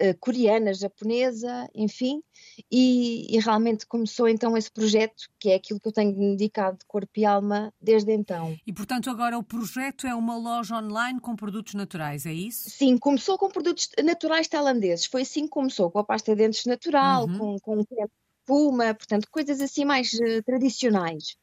uh, 0.00 0.18
coreana, 0.20 0.74
japonesa, 0.74 1.68
enfim, 1.74 2.22
e, 2.70 3.34
e, 3.34 3.40
realmente 3.40 3.86
começou 3.86 4.28
então 4.28 4.56
esse 4.56 4.70
projeto, 4.70 5.24
que 5.40 5.50
é 5.50 5.54
aquilo 5.54 5.80
que 5.80 5.88
eu 5.88 5.92
tenho 5.92 6.12
dedicado 6.14 6.78
de 6.78 6.84
corpo 6.86 7.10
e 7.16 7.24
alma 7.24 7.72
desde 7.80 8.12
então. 8.12 8.56
E 8.66 8.72
portanto 8.72 9.08
agora 9.08 9.38
o 9.38 9.42
projeto 9.42 10.06
é 10.06 10.14
uma 10.14 10.36
loja 10.36 10.76
online 10.76 11.18
com 11.18 11.34
produtos 11.34 11.74
naturais, 11.74 12.26
é 12.26 12.32
isso? 12.32 12.68
Sim, 12.68 12.98
começou 12.98 13.38
com 13.38 13.48
produtos 13.48 13.88
naturais 14.04 14.46
tailandeses, 14.46 15.06
foi 15.06 15.22
assim 15.22 15.44
que 15.44 15.50
começou, 15.50 15.90
com 15.90 15.98
a 15.98 16.04
pasta 16.04 16.32
de 16.32 16.42
dentes 16.42 16.66
natural, 16.66 17.26
uhum. 17.26 17.58
com, 17.58 17.84
com 17.84 17.84
puma, 18.46 18.94
portanto 18.94 19.26
coisas 19.30 19.60
assim 19.60 19.84
mais 19.84 20.12
uh, 20.12 20.42
tradicionais. 20.44 21.36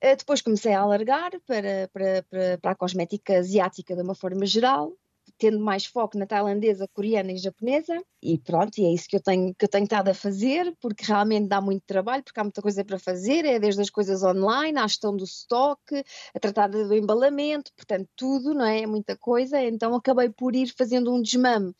Eh, 0.00 0.16
depois 0.16 0.42
comecei 0.42 0.72
a 0.72 0.80
alargar 0.80 1.32
para, 1.46 1.88
para, 1.92 2.22
para, 2.28 2.58
para 2.58 2.70
a 2.72 2.74
cosmética 2.74 3.38
asiática 3.38 3.94
de 3.94 4.02
uma 4.02 4.14
forma 4.14 4.44
geral, 4.46 4.92
tendo 5.38 5.58
mais 5.58 5.84
foco 5.84 6.16
na 6.18 6.26
tailandesa, 6.26 6.88
coreana 6.88 7.32
e 7.32 7.38
japonesa, 7.38 8.00
e 8.22 8.38
pronto, 8.38 8.78
e 8.78 8.84
é 8.84 8.92
isso 8.92 9.08
que 9.08 9.16
eu 9.16 9.22
tenho, 9.22 9.54
que 9.54 9.64
eu 9.64 9.68
tenho 9.68 9.84
estado 9.84 10.08
a 10.08 10.14
fazer, 10.14 10.74
porque 10.80 11.04
realmente 11.04 11.48
dá 11.48 11.60
muito 11.60 11.82
trabalho, 11.86 12.22
porque 12.22 12.38
há 12.38 12.44
muita 12.44 12.62
coisa 12.62 12.84
para 12.84 12.98
fazer, 12.98 13.44
é 13.44 13.58
desde 13.58 13.80
as 13.80 13.90
coisas 13.90 14.22
online, 14.22 14.78
à 14.78 14.86
gestão 14.86 15.16
do 15.16 15.24
estoque, 15.24 16.04
a 16.34 16.40
tratar 16.40 16.68
do 16.68 16.94
embalamento, 16.94 17.72
portanto 17.74 18.08
tudo, 18.14 18.54
não 18.54 18.64
é? 18.64 18.82
É 18.82 18.86
muita 18.86 19.16
coisa, 19.16 19.60
então 19.62 19.94
acabei 19.94 20.28
por 20.28 20.54
ir 20.54 20.68
fazendo 20.68 21.12
um 21.12 21.20
desmame 21.20 21.74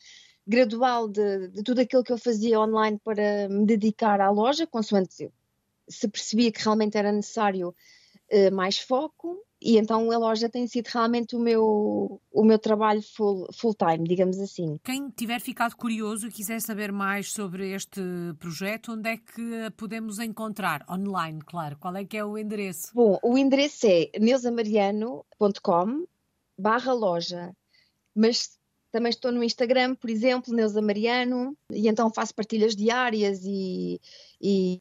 gradual 0.45 1.07
de, 1.07 1.47
de, 1.49 1.63
tudo 1.63 1.81
aquilo 1.81 2.03
que 2.03 2.11
eu 2.11 2.17
fazia 2.17 2.59
online 2.59 2.99
para 3.03 3.49
me 3.49 3.65
dedicar 3.65 4.21
à 4.21 4.29
loja, 4.29 4.67
consoante 4.67 5.31
se 5.87 6.07
percebia 6.07 6.51
que 6.51 6.63
realmente 6.63 6.97
era 6.97 7.11
necessário 7.11 7.75
uh, 8.31 8.53
mais 8.53 8.77
foco, 8.77 9.37
e 9.61 9.77
então 9.77 10.11
a 10.11 10.17
loja 10.17 10.49
tem 10.49 10.67
sido 10.67 10.87
realmente 10.87 11.35
o 11.35 11.39
meu, 11.39 12.21
o 12.31 12.43
meu 12.43 12.59
trabalho 12.59 13.01
full, 13.01 13.47
full 13.53 13.73
time, 13.73 14.07
digamos 14.07 14.39
assim. 14.39 14.77
Quem 14.83 15.09
tiver 15.09 15.39
ficado 15.41 15.75
curioso 15.75 16.27
e 16.27 16.31
quiser 16.31 16.61
saber 16.61 16.91
mais 16.91 17.31
sobre 17.31 17.71
este 17.73 18.01
projeto, 18.37 18.91
onde 18.91 19.09
é 19.09 19.17
que 19.17 19.71
podemos 19.75 20.19
encontrar? 20.19 20.85
Online, 20.89 21.39
claro. 21.43 21.77
Qual 21.77 21.95
é 21.95 22.05
que 22.05 22.17
é 22.17 22.23
o 22.23 22.37
endereço? 22.37 22.91
Bom, 22.93 23.17
o 23.23 23.37
endereço 23.37 23.87
é 23.87 24.11
neusamariano.com 24.19 26.05
barra 26.57 26.93
loja, 26.93 27.55
mas 28.13 28.57
também 28.91 29.09
estou 29.09 29.31
no 29.31 29.43
Instagram, 29.43 29.95
por 29.95 30.09
exemplo, 30.09 30.53
Neuza 30.53 30.81
Mariano, 30.81 31.57
e 31.69 31.87
então 31.89 32.13
faço 32.13 32.33
partilhas 32.33 32.75
diárias 32.75 33.41
e, 33.43 33.99
e 34.41 34.79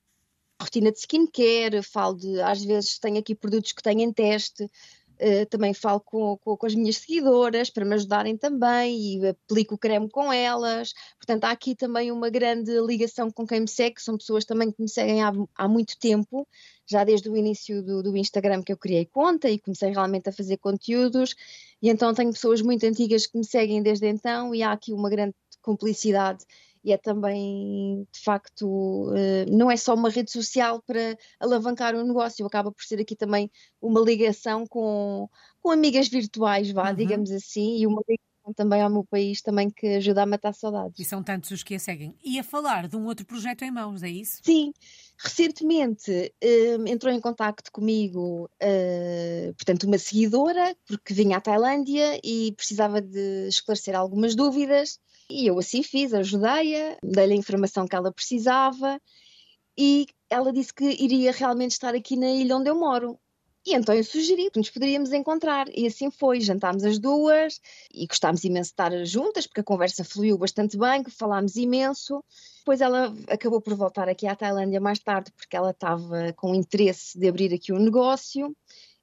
rotina 0.61 0.93
de 0.93 0.99
skincare, 0.99 1.83
falo 1.83 2.17
de, 2.17 2.41
às 2.41 2.65
vezes 2.65 2.99
tenho 2.99 3.19
aqui 3.19 3.35
produtos 3.35 3.73
que 3.73 3.83
tenho 3.83 4.01
em 4.01 4.13
teste, 4.13 4.65
uh, 4.65 5.47
também 5.51 5.75
falo 5.75 6.01
com, 6.01 6.37
com, 6.39 6.57
com, 6.57 6.67
as 6.67 6.75
minhas 6.75 6.99
seguidoras 6.99 7.71
para 7.71 7.85
me 7.85 7.95
ajudarem 7.95 8.37
também 8.37 8.99
e 8.99 9.29
aplico 9.29 9.75
o 9.75 9.79
creme 9.79 10.09
com 10.09 10.33
elas. 10.33 10.93
Portanto, 11.17 11.45
há 11.45 11.51
aqui 11.51 11.75
também 11.75 12.11
uma 12.13 12.31
grande 12.31 12.71
ligação 12.81 13.31
com 13.31 13.47
quem 13.47 13.61
me 13.61 13.69
segue, 13.69 14.01
são 14.01 14.17
pessoas 14.17 14.45
também 14.45 14.71
que 14.71 14.81
me 14.81 14.89
seguem 14.89 15.23
há, 15.23 15.33
há 15.57 15.69
muito 15.69 15.99
tempo, 15.99 16.47
já 16.87 17.05
desde 17.05 17.29
o 17.29 17.37
início 17.37 17.83
do, 17.83 18.03
do 18.03 18.17
Instagram 18.17 18.63
que 18.63 18.73
eu 18.73 18.77
criei 18.77 19.07
conta 19.07 19.49
e 19.49 19.59
comecei 19.59 19.91
realmente 19.91 20.29
a 20.29 20.33
fazer 20.33 20.59
conteúdos, 20.59 21.35
e 21.83 21.89
então 21.89 22.15
tenho 22.15 22.33
pessoas 22.33 22.63
muito 22.63 22.85
antigas 22.87 23.27
que 23.27 23.37
me 23.39 23.45
seguem 23.45 23.83
desde 23.83 24.07
então 24.07 24.55
e 24.55 24.63
há 24.63 24.73
aqui 24.73 24.93
uma 24.93 25.11
grande 25.11 25.35
cumplicidade 25.63 26.45
e 26.85 26.93
é 26.93 26.99
também, 26.99 28.07
de 28.13 28.21
facto, 28.21 29.11
eh, 29.17 29.47
não 29.49 29.71
é 29.71 29.77
só 29.77 29.95
uma 29.95 30.11
rede 30.11 30.31
social 30.31 30.83
para 30.83 31.17
alavancar 31.41 31.95
um 31.95 32.07
negócio, 32.07 32.45
acaba 32.45 32.71
por 32.71 32.85
ser 32.85 33.01
aqui 33.01 33.17
também 33.17 33.51
uma 33.81 34.01
ligação 34.01 34.67
com, 34.67 35.27
com 35.63 35.71
amigas 35.71 36.09
virtuais, 36.09 36.71
vá, 36.71 36.91
uhum. 36.91 36.95
digamos 36.95 37.31
assim, 37.31 37.79
e 37.79 37.87
uma 37.87 38.03
ligação 38.07 38.53
também 38.55 38.83
ao 38.83 38.91
meu 38.91 39.03
país 39.03 39.41
também 39.41 39.71
que 39.71 39.87
ajuda 39.87 40.25
a 40.25 40.27
matar 40.27 40.53
saudades. 40.53 40.99
E 41.01 41.05
são 41.07 41.23
tantos 41.23 41.51
os 41.51 41.63
que 41.63 41.75
a 41.75 41.79
seguem. 41.79 42.15
E 42.23 42.39
a 42.39 42.45
falar 42.45 42.87
de 42.87 42.97
um 42.97 43.07
outro 43.07 43.25
projeto 43.25 43.63
em 43.63 43.71
mãos, 43.71 44.03
é 44.03 44.11
isso? 44.11 44.43
Sim. 44.45 44.75
Recentemente 45.17 46.11
uh, 46.13 46.87
entrou 46.87 47.11
em 47.11 47.21
contato 47.21 47.73
comigo, 47.73 48.51
uh, 48.63 49.55
portanto, 49.55 49.85
uma 49.85 49.97
seguidora, 49.97 50.77
porque 50.87 51.15
vinha 51.15 51.39
à 51.39 51.41
Tailândia 51.41 52.21
e 52.23 52.53
precisava 52.53 53.01
de 53.01 53.49
esclarecer 53.49 53.97
algumas 53.97 54.35
dúvidas 54.35 54.99
e 55.31 55.47
eu 55.47 55.59
assim 55.59 55.83
fiz, 55.83 56.13
ajudei-a, 56.13 56.97
dei-lhe 57.03 57.35
a 57.35 57.37
informação 57.37 57.87
que 57.87 57.97
ela 57.97 58.13
precisava 58.13 59.01
e 59.77 60.07
ela 60.31 60.53
disse 60.53 60.73
que 60.73 60.85
iria 60.85 61.33
realmente 61.33 61.73
estar 61.73 61.95
aqui 61.95 62.17
na 62.17 62.31
ilha 62.31 62.57
onde 62.57 62.69
eu 62.71 62.75
moro. 62.75 63.19
E 63.67 63.75
então 63.75 63.95
eu 63.95 64.05
sugeri 64.05 64.51
que 64.51 64.59
nos 64.59 64.69
poderíamos 64.69 65.13
encontrar. 65.13 65.67
E 65.75 65.87
assim 65.87 66.11
foi, 66.11 66.41
jantámos 66.41 66.85
as 66.85 66.99
duas 66.99 67.61
e 67.93 68.07
gostámos 68.07 68.45
imenso 68.45 68.69
de 68.69 68.73
estar 68.73 69.05
juntas, 69.07 69.47
porque 69.47 69.63
a 69.63 69.65
conversa 69.65 70.05
fluiu 70.05 70.37
bastante 70.37 70.77
bem, 70.77 71.03
falámos 71.05 71.57
imenso. 71.57 72.23
Depois 72.59 72.83
ela 72.83 73.15
acabou 73.29 73.63
por 73.63 73.75
voltar 73.75 74.07
aqui 74.09 74.27
à 74.27 74.37
Tailândia 74.37 74.81
mais 74.81 74.99
tarde, 74.99 75.33
porque 75.33 75.57
ela 75.57 75.71
estava 75.71 76.33
com 76.35 76.55
interesse 76.55 77.19
de 77.19 77.27
abrir 77.27 77.55
aqui 77.55 77.73
um 77.73 77.79
negócio. 77.79 78.55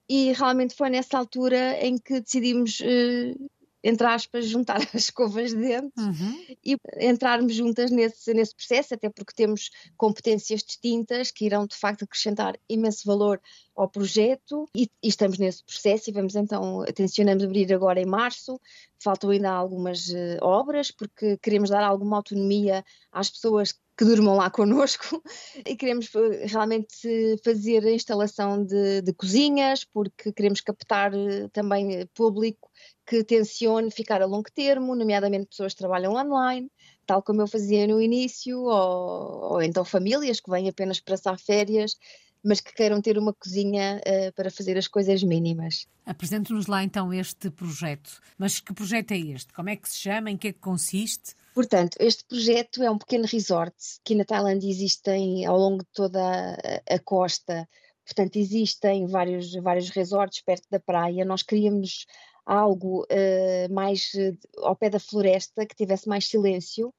E 0.07 0.31
realmente 0.33 0.75
foi 0.75 0.89
nessa 0.91 1.17
altura 1.17 1.83
em 1.83 1.97
que 1.97 2.21
decidimos 2.21 2.81
uh, 2.81 3.49
entre 3.83 4.05
aspas, 4.07 4.45
juntar 4.45 4.77
as 4.93 5.03
escovas 5.05 5.51
de 5.51 5.57
dentes 5.57 6.03
uhum. 6.03 6.45
e 6.63 6.77
entrarmos 6.99 7.53
juntas 7.53 7.91
nesse, 7.91 8.33
nesse 8.33 8.55
processo, 8.55 8.93
até 8.93 9.09
porque 9.09 9.33
temos 9.33 9.69
competências 9.97 10.63
distintas 10.63 11.31
que 11.31 11.45
irão 11.45 11.65
de 11.65 11.75
facto 11.75 12.03
acrescentar 12.03 12.57
imenso 12.69 13.05
valor 13.05 13.41
ao 13.75 13.89
projeto 13.89 14.69
e, 14.75 14.89
e 15.01 15.07
estamos 15.07 15.37
nesse 15.37 15.63
processo 15.63 16.09
e 16.09 16.13
vamos 16.13 16.35
então, 16.35 16.83
tencionamos 16.93 17.43
abrir 17.43 17.73
agora 17.73 17.99
em 17.99 18.05
março, 18.05 18.59
faltam 18.99 19.29
ainda 19.29 19.51
algumas 19.51 20.09
uh, 20.09 20.37
obras 20.41 20.91
porque 20.91 21.37
queremos 21.37 21.69
dar 21.69 21.83
alguma 21.83 22.17
autonomia 22.17 22.85
às 23.11 23.29
pessoas 23.29 23.73
que 24.01 24.05
durmam 24.05 24.35
lá 24.35 24.49
connosco 24.49 25.21
e 25.63 25.75
queremos 25.75 26.09
eh, 26.15 26.47
realmente 26.47 27.37
fazer 27.43 27.85
a 27.85 27.91
instalação 27.91 28.65
de, 28.65 29.03
de 29.03 29.13
cozinhas 29.13 29.85
porque 29.85 30.33
queremos 30.33 30.59
captar 30.59 31.13
uh, 31.13 31.47
também 31.49 32.07
público 32.15 32.71
que 33.05 33.23
tencione 33.23 33.91
ficar 33.91 34.19
a 34.23 34.25
longo 34.25 34.49
termo, 34.55 34.95
nomeadamente 34.95 35.49
pessoas 35.49 35.73
que 35.73 35.77
trabalham 35.77 36.15
online, 36.15 36.67
tal 37.05 37.21
como 37.21 37.43
eu 37.43 37.47
fazia 37.47 37.85
no 37.85 38.01
início, 38.01 38.61
ou, 38.61 39.53
ou 39.53 39.61
então 39.61 39.85
famílias 39.85 40.39
que 40.39 40.49
vêm 40.49 40.67
apenas 40.67 40.99
para 40.99 41.15
passar 41.15 41.37
férias, 41.37 41.95
mas 42.43 42.59
que 42.59 42.73
queiram 42.73 43.03
ter 43.03 43.19
uma 43.19 43.35
cozinha 43.35 44.01
uh, 44.01 44.33
para 44.33 44.49
fazer 44.49 44.79
as 44.79 44.87
coisas 44.87 45.21
mínimas. 45.21 45.85
Apresente-nos 46.07 46.65
lá 46.65 46.83
então 46.83 47.13
este 47.13 47.51
projeto. 47.51 48.19
Mas 48.35 48.59
que 48.59 48.73
projeto 48.73 49.11
é 49.11 49.19
este? 49.19 49.53
Como 49.53 49.69
é 49.69 49.75
que 49.75 49.87
se 49.87 49.99
chama? 49.99 50.31
Em 50.31 50.37
que 50.37 50.47
é 50.47 50.53
que 50.53 50.59
consiste? 50.59 51.35
Portanto, 51.53 51.97
este 51.99 52.23
projeto 52.25 52.81
é 52.81 52.89
um 52.89 52.97
pequeno 52.97 53.25
resort 53.25 53.75
que 54.03 54.15
na 54.15 54.23
Tailândia 54.23 54.69
existem 54.69 55.45
ao 55.45 55.57
longo 55.57 55.83
de 55.83 55.89
toda 55.93 56.19
a, 56.19 56.95
a 56.95 56.99
costa. 56.99 57.67
Portanto, 58.05 58.37
existem 58.37 59.05
vários, 59.07 59.53
vários 59.55 59.89
resorts 59.89 60.41
perto 60.41 60.67
da 60.69 60.79
praia. 60.79 61.25
Nós 61.25 61.43
queríamos 61.43 62.05
algo 62.45 63.03
uh, 63.03 63.73
mais 63.73 64.11
uh, 64.13 64.37
ao 64.65 64.75
pé 64.75 64.89
da 64.89 64.99
floresta, 64.99 65.65
que 65.65 65.75
tivesse 65.75 66.07
mais 66.07 66.27
silêncio, 66.27 66.93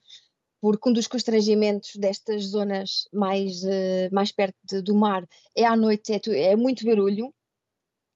porque 0.60 0.88
um 0.88 0.92
dos 0.92 1.06
constrangimentos 1.06 1.96
destas 1.96 2.44
zonas 2.44 3.08
mais, 3.12 3.62
uh, 3.64 4.08
mais 4.12 4.32
perto 4.32 4.56
de, 4.64 4.80
do 4.80 4.94
mar 4.94 5.26
é 5.56 5.64
à 5.64 5.76
noite, 5.76 6.12
é, 6.12 6.20
é, 6.52 6.56
muito 6.56 6.84
barulho, 6.84 7.34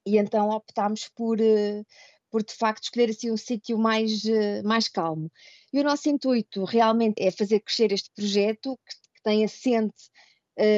e 0.07 0.19
então 0.19 0.51
optámos 0.51 1.09
por, 1.09 1.37
por 2.31 2.45
de 2.45 2.55
facto 2.55 2.85
escolher 2.85 3.11
assim 3.11 3.31
um 3.33 3.37
sítio 3.37 3.77
mais, 3.77 4.23
mais 4.65 4.87
calmo. 4.87 5.33
E 5.77 5.81
o 5.81 5.85
nosso 5.85 6.09
intuito 6.09 6.65
realmente 6.65 7.23
é 7.23 7.31
fazer 7.31 7.61
crescer 7.61 7.93
este 7.93 8.11
projeto, 8.11 8.79
que, 8.79 8.97
que 9.15 9.23
tem 9.23 9.45
assente 9.45 10.11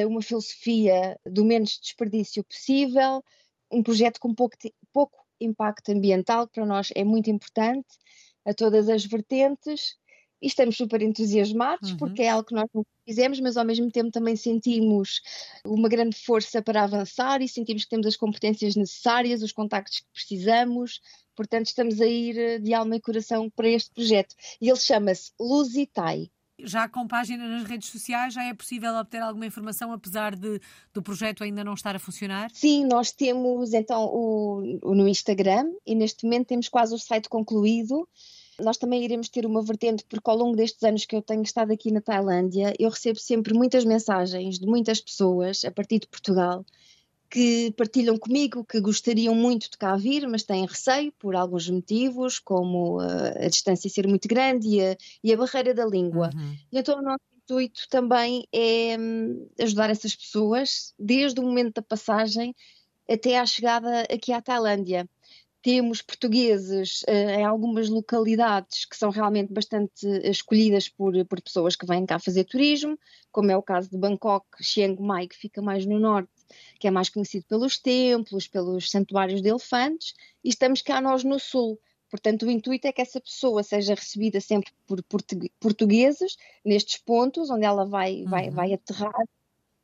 uma 0.05 0.21
filosofia 0.21 1.17
do 1.25 1.45
menos 1.45 1.79
desperdício 1.81 2.43
possível, 2.43 3.23
um 3.71 3.81
projeto 3.81 4.19
com 4.19 4.35
pouco, 4.35 4.57
pouco 4.91 5.25
impacto 5.39 5.93
ambiental, 5.93 6.45
que 6.47 6.55
para 6.55 6.65
nós 6.65 6.89
é 6.93 7.05
muito 7.05 7.29
importante, 7.29 7.87
a 8.43 8.53
todas 8.53 8.89
as 8.89 9.05
vertentes, 9.05 9.95
e 10.41 10.47
estamos 10.47 10.77
super 10.77 11.01
entusiasmados, 11.01 11.91
uhum. 11.91 11.97
porque 11.97 12.23
é 12.23 12.29
algo 12.29 12.45
que 12.45 12.53
nós 12.53 12.67
não 12.73 12.85
fizemos, 13.05 13.39
mas 13.39 13.57
ao 13.57 13.65
mesmo 13.65 13.91
tempo 13.91 14.11
também 14.11 14.35
sentimos 14.35 15.21
uma 15.65 15.89
grande 15.89 16.15
força 16.15 16.61
para 16.61 16.83
avançar 16.83 17.41
e 17.41 17.47
sentimos 17.47 17.83
que 17.83 17.89
temos 17.89 18.07
as 18.07 18.15
competências 18.15 18.75
necessárias, 18.75 19.43
os 19.43 19.51
contactos 19.51 19.99
que 19.99 20.07
precisamos, 20.13 21.01
portanto 21.35 21.67
estamos 21.67 21.99
a 21.99 22.05
ir 22.05 22.37
eh, 22.37 22.59
de 22.59 22.73
alma 22.73 22.95
e 22.95 23.01
coração 23.01 23.49
para 23.49 23.67
este 23.67 23.91
projeto. 23.91 24.35
E 24.61 24.69
ele 24.69 24.79
chama-se 24.79 25.31
Luzitai. 25.39 26.29
Já 26.61 26.89
com 26.89 27.07
página 27.07 27.47
nas 27.47 27.63
redes 27.63 27.89
sociais, 27.89 28.33
já 28.33 28.43
é 28.43 28.53
possível 28.53 28.93
obter 28.95 29.21
alguma 29.21 29.45
informação, 29.45 29.93
apesar 29.93 30.35
de, 30.35 30.59
do 30.93 31.01
projeto 31.01 31.43
ainda 31.43 31.63
não 31.63 31.73
estar 31.73 31.95
a 31.95 31.99
funcionar? 31.99 32.51
Sim, 32.53 32.85
nós 32.85 33.11
temos 33.11 33.73
então 33.73 34.05
o, 34.05 34.79
o 34.83 34.93
no 34.93 35.07
Instagram 35.07 35.71
e 35.85 35.95
neste 35.95 36.25
momento 36.25 36.47
temos 36.47 36.67
quase 36.67 36.93
o 36.93 36.99
site 36.99 37.29
concluído. 37.29 38.07
Nós 38.61 38.77
também 38.77 39.03
iremos 39.03 39.29
ter 39.29 39.45
uma 39.45 39.61
vertente, 39.61 40.05
porque 40.07 40.29
ao 40.29 40.37
longo 40.37 40.55
destes 40.55 40.83
anos 40.83 41.05
que 41.05 41.15
eu 41.15 41.21
tenho 41.21 41.43
estado 41.43 41.71
aqui 41.71 41.91
na 41.91 42.01
Tailândia, 42.01 42.73
eu 42.79 42.89
recebo 42.89 43.19
sempre 43.19 43.53
muitas 43.53 43.85
mensagens 43.85 44.59
de 44.59 44.65
muitas 44.65 44.99
pessoas 44.99 45.63
a 45.65 45.71
partir 45.71 45.99
de 45.99 46.07
Portugal 46.07 46.65
que 47.29 47.71
partilham 47.77 48.17
comigo 48.17 48.65
que 48.65 48.81
gostariam 48.81 49.35
muito 49.35 49.69
de 49.69 49.77
cá 49.77 49.95
vir, 49.95 50.27
mas 50.27 50.43
têm 50.43 50.65
receio 50.65 51.11
por 51.19 51.35
alguns 51.35 51.69
motivos, 51.69 52.39
como 52.39 52.97
uh, 52.97 53.45
a 53.45 53.47
distância 53.47 53.89
ser 53.89 54.07
muito 54.07 54.27
grande 54.27 54.67
e 54.67 54.81
a, 54.81 54.97
e 55.23 55.31
a 55.31 55.37
barreira 55.37 55.73
da 55.73 55.85
língua. 55.85 56.31
Uhum. 56.33 56.55
Então 56.73 56.97
o 56.97 57.01
nosso 57.03 57.21
intuito 57.37 57.87
também 57.87 58.47
é 58.51 58.97
um, 58.99 59.47
ajudar 59.59 59.91
essas 59.91 60.15
pessoas, 60.15 60.93
desde 60.97 61.39
o 61.39 61.43
momento 61.43 61.75
da 61.75 61.81
passagem 61.83 62.55
até 63.07 63.37
à 63.37 63.45
chegada 63.45 64.01
aqui 64.01 64.31
à 64.31 64.41
Tailândia. 64.41 65.07
Temos 65.69 66.01
portugueses 66.01 67.03
uh, 67.03 67.11
em 67.11 67.45
algumas 67.45 67.89
localidades 67.89 68.85
que 68.85 68.97
são 68.97 69.11
realmente 69.11 69.53
bastante 69.53 70.03
escolhidas 70.23 70.89
por, 70.89 71.13
por 71.27 71.39
pessoas 71.39 71.75
que 71.75 71.85
vêm 71.85 72.07
cá 72.07 72.17
fazer 72.17 72.45
turismo, 72.45 72.97
como 73.31 73.51
é 73.51 73.55
o 73.55 73.61
caso 73.61 73.87
de 73.87 73.95
Bangkok, 73.95 74.47
Chiang 74.63 74.99
Mai, 74.99 75.27
que 75.27 75.37
fica 75.37 75.61
mais 75.61 75.85
no 75.85 75.99
norte, 75.99 76.31
que 76.79 76.87
é 76.87 76.91
mais 76.91 77.07
conhecido 77.09 77.45
pelos 77.47 77.77
templos, 77.77 78.47
pelos 78.47 78.89
santuários 78.89 79.43
de 79.43 79.49
elefantes, 79.49 80.15
e 80.43 80.49
estamos 80.49 80.81
cá 80.81 80.99
nós 80.99 81.23
no 81.23 81.37
sul. 81.37 81.79
Portanto, 82.09 82.47
o 82.47 82.49
intuito 82.49 82.87
é 82.87 82.91
que 82.91 83.03
essa 83.03 83.21
pessoa 83.21 83.61
seja 83.61 83.93
recebida 83.93 84.41
sempre 84.41 84.71
por 84.87 85.03
portugueses, 85.59 86.35
nestes 86.65 86.97
pontos 86.97 87.51
onde 87.51 87.65
ela 87.65 87.85
vai, 87.85 88.23
vai, 88.23 88.47
uhum. 88.47 88.55
vai 88.55 88.73
aterrar, 88.73 89.23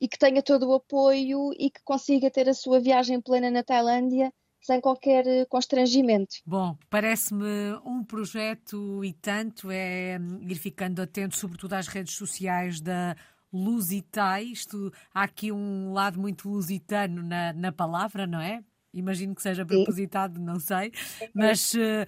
e 0.02 0.08
que 0.08 0.18
tenha 0.18 0.42
todo 0.42 0.68
o 0.68 0.74
apoio 0.74 1.52
e 1.54 1.70
que 1.70 1.84
consiga 1.84 2.32
ter 2.32 2.50
a 2.50 2.56
sua 2.56 2.80
viagem 2.80 3.22
plena 3.22 3.52
na 3.52 3.62
Tailândia 3.62 4.34
sem 4.66 4.82
qualquer 4.82 5.28
eh, 5.28 5.46
constrangimento. 5.46 6.38
Bom, 6.44 6.76
parece-me 6.90 7.80
um 7.86 8.04
projeto 8.04 9.06
e 9.06 9.14
tanto 9.14 9.70
é 9.70 10.18
hum, 10.20 10.40
ir 10.42 10.56
ficando 10.56 11.02
atento, 11.04 11.38
sobretudo 11.38 11.74
às 11.74 11.88
redes 11.88 12.16
sociais 12.16 12.82
da 12.82 13.16
Lusitai. 13.54 14.46
Isto, 14.46 14.92
há 15.14 15.24
aqui 15.24 15.52
um 15.52 15.94
lado 15.94 16.20
muito 16.20 16.50
lusitano 16.50 17.22
na, 17.22 17.54
na 17.54 17.72
palavra, 17.72 18.26
não 18.26 18.42
é? 18.42 18.64
Imagino 18.92 19.36
que 19.36 19.42
seja 19.44 19.66
propositado, 19.66 20.40
não 20.40 20.60
sei, 20.60 20.92
mas 21.34 21.74
uh, 21.74 22.06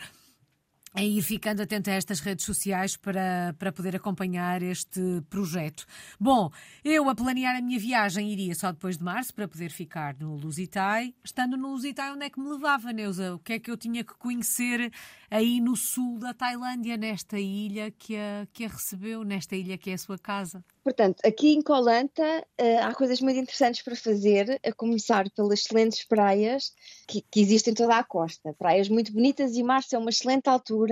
a 0.97 1.03
ir 1.03 1.21
ficando 1.21 1.61
atento 1.61 1.91
a 1.91 1.93
estas 1.93 2.19
redes 2.19 2.43
sociais 2.43 2.97
para, 2.97 3.55
para 3.59 3.71
poder 3.71 3.95
acompanhar 3.95 4.63
este 4.63 4.99
projeto. 5.29 5.85
Bom, 6.19 6.49
eu 6.83 7.07
a 7.07 7.13
planear 7.13 7.55
a 7.55 7.61
minha 7.61 7.77
viagem 7.77 8.31
iria 8.31 8.55
só 8.55 8.71
depois 8.71 8.97
de 8.97 9.03
março 9.03 9.31
para 9.31 9.47
poder 9.47 9.69
ficar 9.69 10.15
no 10.19 10.35
Lusitai. 10.35 11.13
Estando 11.23 11.55
no 11.55 11.73
Lusitai, 11.73 12.11
onde 12.11 12.25
é 12.25 12.31
que 12.31 12.39
me 12.39 12.49
levava, 12.49 12.91
Neuza? 12.91 13.35
O 13.35 13.39
que 13.39 13.53
é 13.53 13.59
que 13.59 13.69
eu 13.69 13.77
tinha 13.77 14.03
que 14.03 14.15
conhecer 14.15 14.91
aí 15.29 15.61
no 15.61 15.75
sul 15.75 16.17
da 16.17 16.33
Tailândia, 16.33 16.97
nesta 16.97 17.39
ilha 17.39 17.91
que 17.91 18.15
a, 18.15 18.47
que 18.51 18.65
a 18.65 18.67
recebeu, 18.67 19.23
nesta 19.23 19.55
ilha 19.55 19.77
que 19.77 19.91
é 19.91 19.93
a 19.93 19.97
sua 19.99 20.17
casa? 20.17 20.65
Portanto, 20.87 21.17
aqui 21.25 21.53
em 21.53 21.61
Colanta 21.61 22.23
uh, 22.23 22.79
há 22.81 22.95
coisas 22.95 23.19
muito 23.19 23.37
interessantes 23.37 23.81
para 23.81 23.93
fazer, 23.93 24.57
a 24.65 24.71
começar 24.71 25.29
pelas 25.31 25.59
excelentes 25.59 26.05
praias 26.05 26.73
que, 27.05 27.21
que 27.29 27.41
existem 27.41 27.73
em 27.73 27.75
toda 27.75 27.97
a 27.97 28.03
costa. 28.05 28.53
Praias 28.53 28.87
muito 28.87 29.11
bonitas 29.11 29.57
e 29.57 29.63
março 29.63 29.93
é 29.97 29.99
uma 29.99 30.09
excelente 30.09 30.47
altura, 30.47 30.86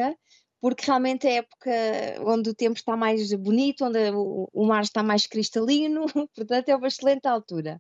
porque 0.62 0.86
realmente 0.86 1.28
é 1.28 1.32
a 1.32 1.36
época 1.36 1.72
onde 2.26 2.50
o 2.50 2.56
tempo 2.56 2.78
está 2.78 2.96
mais 2.98 3.32
bonito, 3.34 3.86
onde 3.86 4.00
o 4.12 4.66
mar 4.66 4.84
está 4.84 5.04
mais 5.04 5.28
cristalino, 5.28 6.06
portanto 6.36 6.70
é 6.70 6.76
uma 6.76 6.88
excelente 6.88 7.28
altura. 7.28 7.78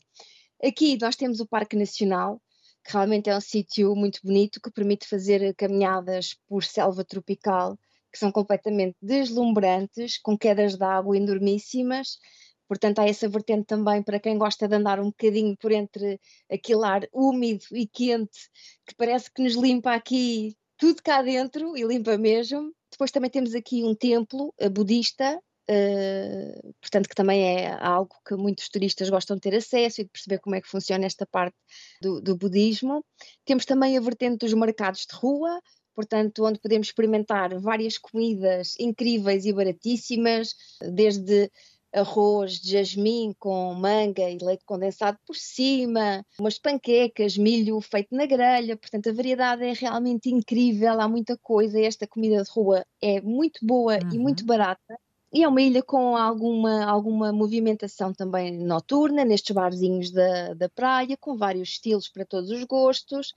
Aqui 0.63 0.97
nós 1.01 1.15
temos 1.15 1.39
o 1.39 1.47
Parque 1.47 1.75
Nacional, 1.75 2.41
que 2.83 2.93
realmente 2.93 3.29
é 3.29 3.35
um 3.35 3.41
sítio 3.41 3.95
muito 3.95 4.19
bonito 4.23 4.61
que 4.61 4.71
permite 4.71 5.07
fazer 5.07 5.55
caminhadas 5.55 6.35
por 6.47 6.63
selva 6.63 7.03
tropical 7.03 7.77
que 8.15 8.19
são 8.19 8.31
completamente 8.31 8.95
deslumbrantes, 9.01 10.17
com 10.17 10.37
quedas 10.37 10.77
de 10.77 10.83
água 10.85 11.17
enormíssimas. 11.17 12.17
Portanto, 12.65 12.99
há 12.99 13.07
essa 13.07 13.27
vertente 13.27 13.65
também 13.65 14.01
para 14.01 14.21
quem 14.21 14.37
gosta 14.37 14.69
de 14.69 14.75
andar 14.75 15.01
um 15.01 15.07
bocadinho 15.07 15.55
por 15.57 15.71
entre 15.73 16.19
aquele 16.49 16.85
ar 16.85 17.07
úmido 17.13 17.65
e 17.73 17.85
quente, 17.85 18.49
que 18.87 18.95
parece 18.95 19.29
que 19.31 19.43
nos 19.43 19.55
limpa 19.55 19.93
aqui 19.93 20.55
tudo 20.77 21.01
cá 21.01 21.21
dentro 21.21 21.77
e 21.77 21.83
limpa 21.83 22.17
mesmo. 22.17 22.73
Depois 22.91 23.11
também 23.11 23.29
temos 23.29 23.53
aqui 23.53 23.83
um 23.83 23.95
templo 23.95 24.53
uh, 24.61 24.69
budista, 24.69 25.37
uh, 25.69 26.73
portanto, 26.81 27.09
que 27.09 27.15
também 27.15 27.43
é 27.43 27.73
algo 27.79 28.15
que 28.25 28.35
muitos 28.35 28.69
turistas 28.69 29.09
gostam 29.09 29.35
de 29.35 29.41
ter 29.41 29.55
acesso 29.55 30.01
e 30.01 30.03
de 30.03 30.09
perceber 30.09 30.39
como 30.39 30.55
é 30.55 30.61
que 30.61 30.67
funciona 30.67 31.05
esta 31.05 31.25
parte 31.25 31.55
do, 32.01 32.21
do 32.21 32.37
budismo. 32.37 33.03
Temos 33.43 33.65
também 33.65 33.97
a 33.97 34.01
vertente 34.01 34.45
dos 34.45 34.53
mercados 34.53 35.05
de 35.09 35.15
rua, 35.15 35.61
portanto, 35.93 36.45
onde 36.45 36.59
podemos 36.59 36.87
experimentar 36.87 37.57
várias 37.59 37.97
comidas 37.97 38.75
incríveis 38.79 39.45
e 39.45 39.53
baratíssimas, 39.53 40.55
desde 40.93 41.49
arroz 41.95 42.59
de 42.59 42.71
jasmim 42.71 43.33
com 43.39 43.73
manga 43.73 44.29
e 44.29 44.37
leite 44.37 44.65
condensado 44.65 45.17
por 45.25 45.35
cima, 45.35 46.25
umas 46.37 46.59
panquecas, 46.59 47.37
milho 47.37 47.79
feito 47.79 48.13
na 48.13 48.25
grelha, 48.25 48.75
portanto 48.75 49.09
a 49.09 49.13
variedade 49.13 49.63
é 49.63 49.73
realmente 49.73 50.29
incrível, 50.29 50.99
há 50.99 51.07
muita 51.07 51.37
coisa, 51.37 51.79
esta 51.79 52.05
comida 52.05 52.43
de 52.43 52.51
rua 52.51 52.85
é 53.01 53.21
muito 53.21 53.65
boa 53.65 53.95
uhum. 53.95 54.09
e 54.13 54.19
muito 54.19 54.45
barata. 54.45 54.99
E 55.33 55.43
é 55.43 55.47
uma 55.47 55.61
ilha 55.61 55.83
com 55.83 56.15
alguma, 56.15 56.85
alguma 56.85 57.33
movimentação 57.33 58.13
também 58.13 58.57
noturna, 58.57 59.25
nestes 59.25 59.53
barzinhos 59.53 60.09
da, 60.09 60.53
da 60.53 60.69
praia, 60.69 61.17
com 61.17 61.35
vários 61.35 61.69
estilos 61.69 62.07
para 62.07 62.25
todos 62.25 62.49
os 62.51 62.63
gostos. 62.63 63.33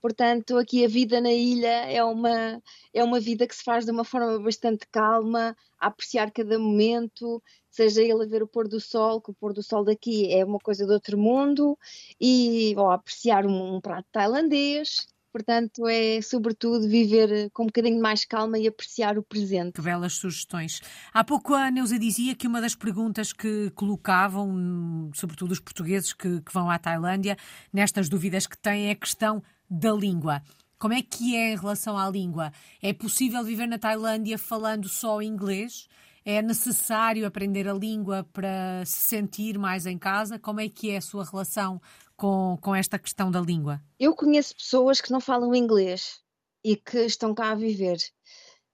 Portanto, 0.00 0.56
aqui 0.56 0.84
a 0.84 0.88
vida 0.88 1.20
na 1.20 1.32
ilha 1.32 1.90
é 1.90 2.02
uma, 2.02 2.62
é 2.94 3.04
uma 3.04 3.20
vida 3.20 3.46
que 3.46 3.54
se 3.54 3.62
faz 3.62 3.84
de 3.84 3.90
uma 3.90 4.04
forma 4.04 4.38
bastante 4.40 4.86
calma, 4.90 5.56
a 5.78 5.86
apreciar 5.88 6.30
cada 6.30 6.58
momento, 6.58 7.42
seja 7.70 8.02
ele 8.02 8.24
a 8.24 8.26
ver 8.26 8.42
o 8.42 8.48
pôr 8.48 8.66
do 8.68 8.80
sol, 8.80 9.20
que 9.20 9.30
o 9.30 9.34
pôr 9.34 9.52
do 9.52 9.62
sol 9.62 9.84
daqui 9.84 10.32
é 10.32 10.44
uma 10.44 10.58
coisa 10.58 10.86
de 10.86 10.92
outro 10.92 11.18
mundo, 11.18 11.78
e 12.20 12.74
ou 12.76 12.90
a 12.90 12.94
apreciar 12.94 13.46
um, 13.46 13.76
um 13.76 13.80
prato 13.80 14.08
tailandês, 14.12 15.06
Portanto, 15.32 15.86
é 15.86 16.20
sobretudo 16.20 16.88
viver 16.88 17.50
com 17.52 17.62
um 17.62 17.66
bocadinho 17.66 18.00
mais 18.00 18.24
calma 18.24 18.58
e 18.58 18.66
apreciar 18.66 19.16
o 19.16 19.22
presente. 19.22 19.74
Que 19.74 19.80
belas 19.80 20.14
sugestões. 20.14 20.80
Há 21.12 21.22
pouco 21.22 21.54
a 21.54 21.70
Neuza 21.70 21.98
dizia 21.98 22.34
que 22.34 22.48
uma 22.48 22.60
das 22.60 22.74
perguntas 22.74 23.32
que 23.32 23.70
colocavam, 23.70 25.10
sobretudo 25.14 25.52
os 25.52 25.60
portugueses 25.60 26.12
que, 26.12 26.40
que 26.40 26.52
vão 26.52 26.68
à 26.68 26.78
Tailândia, 26.78 27.36
nestas 27.72 28.08
dúvidas 28.08 28.46
que 28.46 28.58
têm, 28.58 28.88
é 28.88 28.90
a 28.90 28.96
questão 28.96 29.40
da 29.70 29.92
língua. 29.92 30.42
Como 30.78 30.94
é 30.94 31.02
que 31.02 31.36
é 31.36 31.52
em 31.52 31.56
relação 31.56 31.96
à 31.96 32.08
língua? 32.08 32.52
É 32.82 32.92
possível 32.92 33.44
viver 33.44 33.66
na 33.66 33.78
Tailândia 33.78 34.38
falando 34.38 34.88
só 34.88 35.20
inglês? 35.22 35.86
É 36.24 36.42
necessário 36.42 37.26
aprender 37.26 37.68
a 37.68 37.74
língua 37.74 38.26
para 38.32 38.82
se 38.84 38.98
sentir 38.98 39.58
mais 39.58 39.86
em 39.86 39.98
casa? 39.98 40.38
Como 40.38 40.60
é 40.60 40.68
que 40.68 40.90
é 40.90 40.96
a 40.96 41.02
sua 41.02 41.24
relação 41.24 41.80
com, 42.16 42.58
com 42.60 42.74
esta 42.74 42.98
questão 42.98 43.30
da 43.30 43.40
língua? 43.40 43.80
Eu 43.98 44.14
conheço 44.14 44.54
pessoas 44.56 45.00
que 45.00 45.10
não 45.10 45.20
falam 45.20 45.54
inglês 45.54 46.20
e 46.64 46.76
que 46.76 46.98
estão 46.98 47.34
cá 47.34 47.52
a 47.52 47.54
viver. 47.54 47.98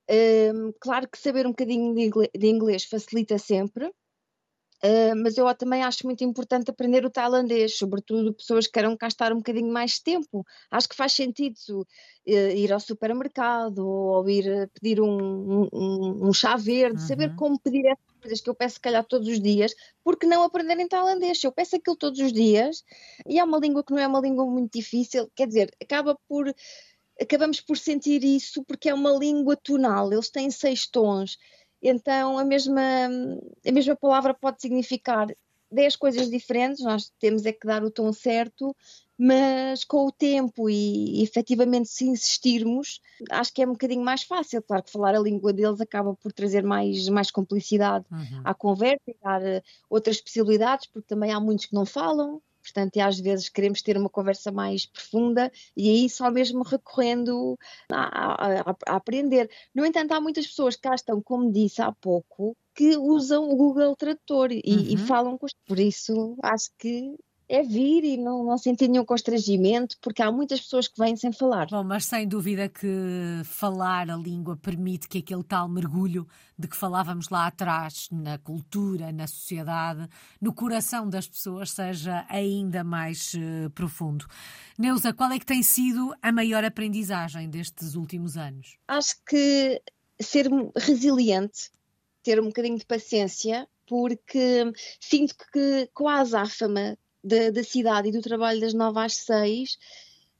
Um, 0.09 0.73
claro 0.81 1.09
que 1.09 1.19
saber 1.19 1.47
um 1.47 1.51
bocadinho 1.51 1.93
de 1.95 2.47
inglês 2.47 2.85
facilita 2.85 3.39
sempre, 3.39 3.93
Uh, 4.85 5.17
mas 5.23 5.39
eu 5.39 5.53
também 5.55 5.83
acho 5.83 6.05
muito 6.05 6.23
importante 6.23 6.71
aprender 6.71 7.05
o 7.05 7.11
tailandês, 7.11 7.79
sobretudo 7.79 8.35
pessoas 8.35 8.67
que 8.67 8.75
queiram 8.75 8.97
cá 8.97 9.09
estar 9.09 9.33
um 9.33 9.37
bocadinho 9.37 9.73
mais 9.73 9.99
tempo. 9.99 10.45
Acho 10.71 10.89
que 10.89 10.97
faz 10.97 11.13
sentido 11.13 11.57
uh, 11.81 12.31
ir 12.31 12.73
ao 12.73 12.81
supermercado 12.81 13.79
ou 13.79 14.29
ir 14.29 14.71
pedir 14.75 15.01
um, 15.01 15.69
um, 15.73 16.29
um 16.29 16.33
chá 16.33 16.57
verde, 16.57 17.01
uhum. 17.01 17.09
saber 17.09 17.35
como 17.37 17.59
pedir 17.59 17.87
essas 17.87 18.21
coisas 18.21 18.41
que 18.41 18.51
eu 18.51 18.55
peço, 18.55 18.75
se 18.75 18.81
calhar, 18.81 19.05
todos 19.05 19.29
os 19.29 19.41
dias, 19.41 19.75
porque 20.05 20.27
não 20.27 20.43
aprender 20.43 20.79
em 20.79 20.89
tailandês? 20.89 21.43
Eu 21.43 21.53
peço 21.53 21.77
aquilo 21.77 21.97
todos 21.97 22.21
os 22.21 22.33
dias 22.33 22.85
e 23.27 23.39
é 23.39 23.45
uma 23.45 23.59
língua 23.59 23.83
que 23.83 23.93
não 23.93 23.99
é 23.99 24.07
uma 24.07 24.21
língua 24.21 24.45
muito 24.45 24.73
difícil, 24.79 25.31
quer 25.35 25.47
dizer, 25.47 25.71
acaba 25.83 26.19
por. 26.29 26.53
Acabamos 27.19 27.63
por 27.63 27.79
sentir 27.79 28.23
isso 28.23 28.63
porque 28.65 28.91
é 28.91 28.95
uma 28.95 29.11
língua 29.13 29.57
tonal, 29.57 30.13
eles 30.13 30.29
têm 30.29 30.51
seis 30.51 30.87
tons 30.87 31.39
então, 31.89 32.39
a 32.39 32.45
mesma, 32.45 32.81
a 33.67 33.73
mesma 33.73 33.97
palavra 33.97 34.35
pode 34.35 34.61
significar 34.61 35.29
10 35.71 35.97
coisas 35.97 36.31
diferentes, 36.31 36.85
nós 36.85 37.13
temos 37.19 37.45
é 37.45 37.53
que 37.53 37.67
dar 37.67 37.83
o 37.83 37.91
tom 37.91 38.13
certo, 38.13 38.75
mas 39.19 39.85
com 39.85 40.07
o 40.07 40.13
tempo 40.13 40.69
e, 40.69 41.23
efetivamente 41.23 41.89
se 41.89 42.05
insistirmos, 42.05 43.01
acho 43.31 43.53
que 43.53 43.63
é 43.63 43.67
um 43.67 43.73
bocadinho 43.73 44.05
mais 44.05 44.23
fácil. 44.23 44.63
Claro 44.63 44.83
que 44.83 44.93
falar 44.93 45.15
a 45.15 45.21
língua 45.21 45.53
deles 45.53 45.81
acaba 45.81 46.15
por 46.15 46.33
trazer 46.33 46.63
mais, 46.63 47.09
mais 47.09 47.31
complicidade 47.31 48.05
uhum. 48.11 48.43
à 48.45 48.55
conversa 48.55 49.03
e 49.09 49.17
dar 49.23 49.43
uh, 49.43 49.63
outras 49.89 50.21
possibilidades, 50.21 50.87
porque 50.87 51.09
também 51.09 51.33
há 51.33 51.41
muitos 51.41 51.67
que 51.67 51.75
não 51.75 51.87
falam, 51.87 52.43
portanto, 52.67 52.97
às 52.99 53.19
vezes 53.21 53.49
queremos 53.49 53.81
ter 53.81 53.97
uma 53.97 54.11
conversa 54.11 54.51
mais 54.51 54.85
profunda 54.87 55.51
e 55.77 55.89
aí 55.89 56.11
só 56.11 56.31
mesmo 56.31 56.63
recorrendo 56.63 57.57
a, 57.91 58.71
a, 58.71 58.77
a 58.87 58.97
aprender. 58.97 59.49
No 59.75 59.87
entanto, 59.87 60.13
há 60.13 60.21
muitas 60.21 60.47
pessoas 60.47 60.75
que 60.75 60.83
cá 60.83 60.95
estão, 60.95 61.23
como 61.23 61.53
disse 61.53 61.81
há 61.81 61.93
pouco, 61.93 62.57
que 62.75 62.97
usam 62.97 63.49
o 63.49 63.57
Google 63.57 63.97
Tradutor 63.97 64.53
e, 64.53 64.63
uhum. 64.67 64.87
e 64.89 64.97
falam 64.97 65.39
com 65.39 65.47
Por 65.67 65.79
isso, 65.79 66.37
acho 66.43 66.71
que 66.79 67.15
é 67.49 67.63
vir 67.63 68.05
e 68.05 68.17
não, 68.17 68.45
não 68.45 68.59
sentir 68.59 68.89
nenhum 68.89 69.05
constrangimento, 69.05 69.97
porque 70.01 70.23
há 70.23 70.33
muitas 70.33 70.61
pessoas 70.61 70.89
que 70.89 70.99
vêm 70.99 71.17
sem 71.17 71.33
falar. 71.33 71.69
Bom, 71.71 71.85
mas 71.85 72.05
sem 72.05 72.27
dúvida 72.27 72.69
que 72.69 72.89
falar 73.45 74.11
a 74.11 74.17
língua 74.17 74.57
permite 74.57 75.09
que 75.09 75.19
aquele 75.19 75.45
tal 75.45 75.69
mergulho 75.69 76.27
de 76.59 76.67
que 76.67 76.77
falávamos 76.77 77.29
lá 77.29 77.47
atrás, 77.47 78.09
na 78.11 78.39
cultura, 78.39 79.13
na 79.13 79.27
sociedade, 79.27 80.09
no 80.41 80.53
coração 80.53 81.09
das 81.09 81.29
pessoas, 81.29 81.71
seja 81.71 82.27
ainda 82.29 82.83
mais 82.83 83.35
uh, 83.35 83.71
profundo. 83.71 84.27
Neuza, 84.77 85.13
qual 85.13 85.31
é 85.31 85.39
que 85.39 85.47
tem 85.47 85.63
sido 85.63 86.15
a 86.21 86.33
maior 86.33 86.65
aprendizagem 86.65 87.49
destes 87.49 87.95
últimos 87.95 88.37
anos? 88.37 88.77
Acho 88.89 89.15
que 89.25 89.81
ser 90.21 90.49
resiliente, 90.77 91.71
ter 92.23 92.41
um 92.41 92.47
bocadinho 92.47 92.79
de 92.79 92.87
paciência, 92.87 93.69
porque 93.87 94.73
sinto 94.99 95.37
que 95.53 95.89
com 95.95 96.09
a 96.09 96.21
azáfama 96.21 96.99
da, 97.27 97.51
da 97.51 97.65
cidade 97.65 98.09
e 98.09 98.13
do 98.13 98.23
trabalho 98.23 98.61
das 98.61 98.73
nove 98.73 99.01
às 99.01 99.17
seis, 99.17 99.79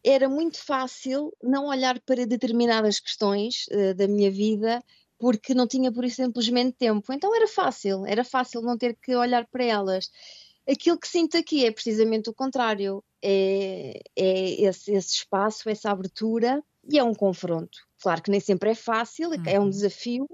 era 0.05 0.29
muito 0.29 0.63
fácil 0.63 1.33
não 1.43 1.67
olhar 1.67 2.01
para 2.01 2.27
determinadas 2.27 3.01
questões 3.01 3.67
uh, 3.73 3.95
da 3.95 4.07
minha 4.07 4.31
vida 4.31 4.83
porque 5.19 5.55
não 5.55 5.67
tinha 5.67 5.91
por 5.91 6.05
isso 6.05 6.23
simplesmente 6.23 6.77
tempo. 6.77 7.13
Então 7.13 7.35
era 7.35 7.49
fácil, 7.49 8.07
era 8.07 8.23
fácil 8.23 8.61
não 8.61 8.77
ter 8.77 8.97
que 8.97 9.17
olhar 9.17 9.47
para 9.47 9.65
elas. 9.65 10.11
Aquilo 10.69 10.99
que 10.99 11.09
sinto 11.09 11.37
aqui 11.37 11.65
é 11.65 11.71
precisamente 11.71 12.29
o 12.29 12.35
contrário, 12.35 13.03
é, 13.23 14.01
é 14.15 14.63
esse, 14.63 14.93
esse, 14.93 15.15
espaço, 15.15 15.69
essa 15.69 15.91
abertura 15.91 16.63
e 16.89 16.99
é 16.99 17.05
um 17.05 17.15
confronto. 17.15 17.79
Claro 18.01 18.23
que 18.23 18.31
nem 18.31 18.41
sempre 18.41 18.71
é 18.71 18.75
fácil, 18.75 19.31
é 19.47 19.59
um 19.59 19.65
uhum. 19.65 19.71
desafio, 19.71 20.29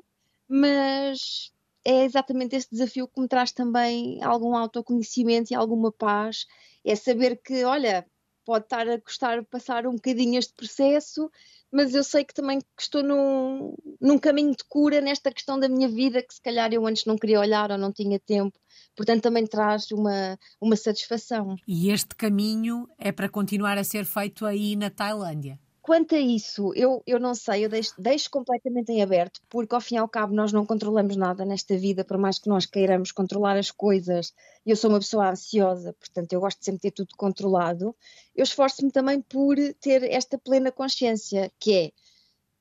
mas 0.49 1.52
é 1.85 2.05
exatamente 2.05 2.57
esse 2.57 2.71
desafio 2.71 3.09
que 3.09 3.21
me 3.21 3.29
traz 3.29 3.53
também 3.53 4.23
algum 4.23 4.55
autoconhecimento 4.55 5.53
e 5.53 5.57
alguma 5.57 5.91
paz. 5.93 6.47
É 6.85 6.95
saber 6.95 7.41
que, 7.43 7.65
olha, 7.65 8.07
pode 8.45 8.65
estar 8.65 8.89
a 8.89 9.01
custar 9.01 9.45
passar 9.45 9.87
um 9.87 9.95
bocadinho 9.95 10.39
este 10.39 10.53
processo, 10.55 11.31
mas 11.71 11.95
eu 11.95 12.05
sei 12.05 12.25
que 12.25 12.35
também 12.35 12.59
estou 12.79 13.03
num, 13.03 13.75
num 14.01 14.19
caminho 14.19 14.51
de 14.53 14.65
cura 14.69 15.01
nesta 15.01 15.33
questão 15.33 15.59
da 15.59 15.69
minha 15.69 15.89
vida 15.89 16.23
que 16.23 16.35
se 16.35 16.41
calhar 16.41 16.73
eu 16.73 16.87
antes 16.87 17.05
não 17.05 17.17
queria 17.17 17.41
olhar 17.41 17.71
ou 17.71 17.79
não 17.79 17.93
tinha 17.93 18.19
tempo. 18.21 18.59
Portanto, 18.95 19.23
também 19.23 19.47
traz 19.47 19.91
uma, 19.91 20.39
uma 20.61 20.77
satisfação. 20.77 21.57
E 21.67 21.91
este 21.91 22.15
caminho 22.15 22.87
é 22.99 23.11
para 23.11 23.29
continuar 23.29 23.79
a 23.79 23.85
ser 23.85 24.05
feito 24.05 24.45
aí 24.45 24.77
na 24.77 24.91
Tailândia? 24.91 25.59
Quanto 25.83 26.15
a 26.15 26.19
isso, 26.21 26.73
eu, 26.77 27.03
eu 27.05 27.19
não 27.19 27.35
sei, 27.35 27.65
eu 27.65 27.69
deixo, 27.69 27.93
deixo, 27.99 28.31
completamente 28.31 28.93
em 28.93 29.03
aberto, 29.03 29.41
porque 29.51 29.75
ao 29.75 29.81
fim 29.81 29.97
e 29.97 29.99
ao 29.99 30.09
cabo 30.09 30.33
nós 30.33 30.53
não 30.53 30.65
controlamos 30.65 31.17
nada 31.17 31.45
nesta 31.45 31.77
vida, 31.77 32.05
por 32.05 32.17
mais 32.17 32.39
que 32.39 32.49
nós 32.49 32.65
queiramos 32.67 33.11
controlar 33.11 33.57
as 33.57 33.73
coisas. 33.73 34.33
Eu 34.65 34.77
sou 34.77 34.91
uma 34.91 35.01
pessoa 35.01 35.31
ansiosa, 35.31 35.93
portanto 35.95 36.33
eu 36.33 36.41
gosto 36.41 36.61
de 36.61 36.67
sempre 36.67 36.83
ter 36.83 36.93
tudo 36.93 37.17
controlado. 37.17 37.97
Eu 38.35 38.45
esforço-me 38.45 38.93
também 38.93 39.21
por 39.21 39.57
ter 39.81 40.05
esta 40.05 40.39
plena 40.39 40.71
consciência, 40.71 41.51
que 41.59 41.73
é 41.75 41.93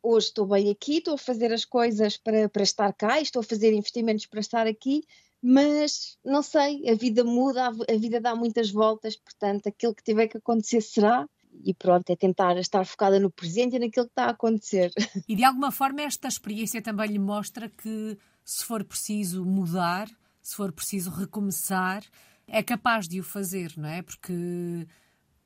hoje 0.01 0.27
estou 0.27 0.47
bem 0.47 0.71
aqui, 0.71 0.97
estou 0.97 1.13
a 1.13 1.17
fazer 1.17 1.53
as 1.53 1.63
coisas 1.63 2.17
para, 2.17 2.49
para 2.49 2.63
estar 2.63 2.91
cá, 2.91 3.21
estou 3.21 3.41
a 3.41 3.43
fazer 3.43 3.71
investimentos 3.71 4.25
para 4.25 4.39
estar 4.39 4.65
aqui, 4.65 5.03
mas 5.39 6.17
não 6.25 6.41
sei, 6.41 6.89
a 6.89 6.95
vida 6.95 7.23
muda, 7.23 7.67
a 7.67 7.97
vida 7.99 8.19
dá 8.19 8.36
muitas 8.36 8.71
voltas, 8.71 9.15
portanto 9.15 9.67
aquilo 9.67 9.93
que 9.93 10.03
tiver 10.03 10.27
que 10.27 10.38
acontecer 10.38 10.81
será 10.81 11.29
e 11.63 11.74
pronto, 11.74 12.10
é 12.10 12.15
tentar 12.15 12.58
estar 12.58 12.86
focada 12.86 13.19
no 13.19 13.32
presente 13.32 13.76
e 13.76 13.80
naquilo 13.80 14.06
que 14.06 14.12
está 14.12 14.26
a 14.26 14.32
acontecer. 14.32 14.91
E 15.28 15.36
de 15.36 15.43
alguma 15.43 15.71
forma 15.71 16.02
esta 16.02 16.28
experiência 16.28 16.82
também 16.82 17.08
lhe 17.08 17.19
mostra 17.19 17.69
que 17.69 18.17
se 18.43 18.65
for 18.65 18.84
preciso 18.84 19.45
mudar, 19.45 20.10
se 20.41 20.56
for 20.56 20.71
preciso 20.71 21.10
recomeçar, 21.10 22.04
é 22.47 22.62
capaz 22.62 23.08
de 23.08 23.19
o 23.19 23.24
fazer, 23.24 23.74
não 23.78 23.88
é? 23.88 24.02
Porque 24.02 24.86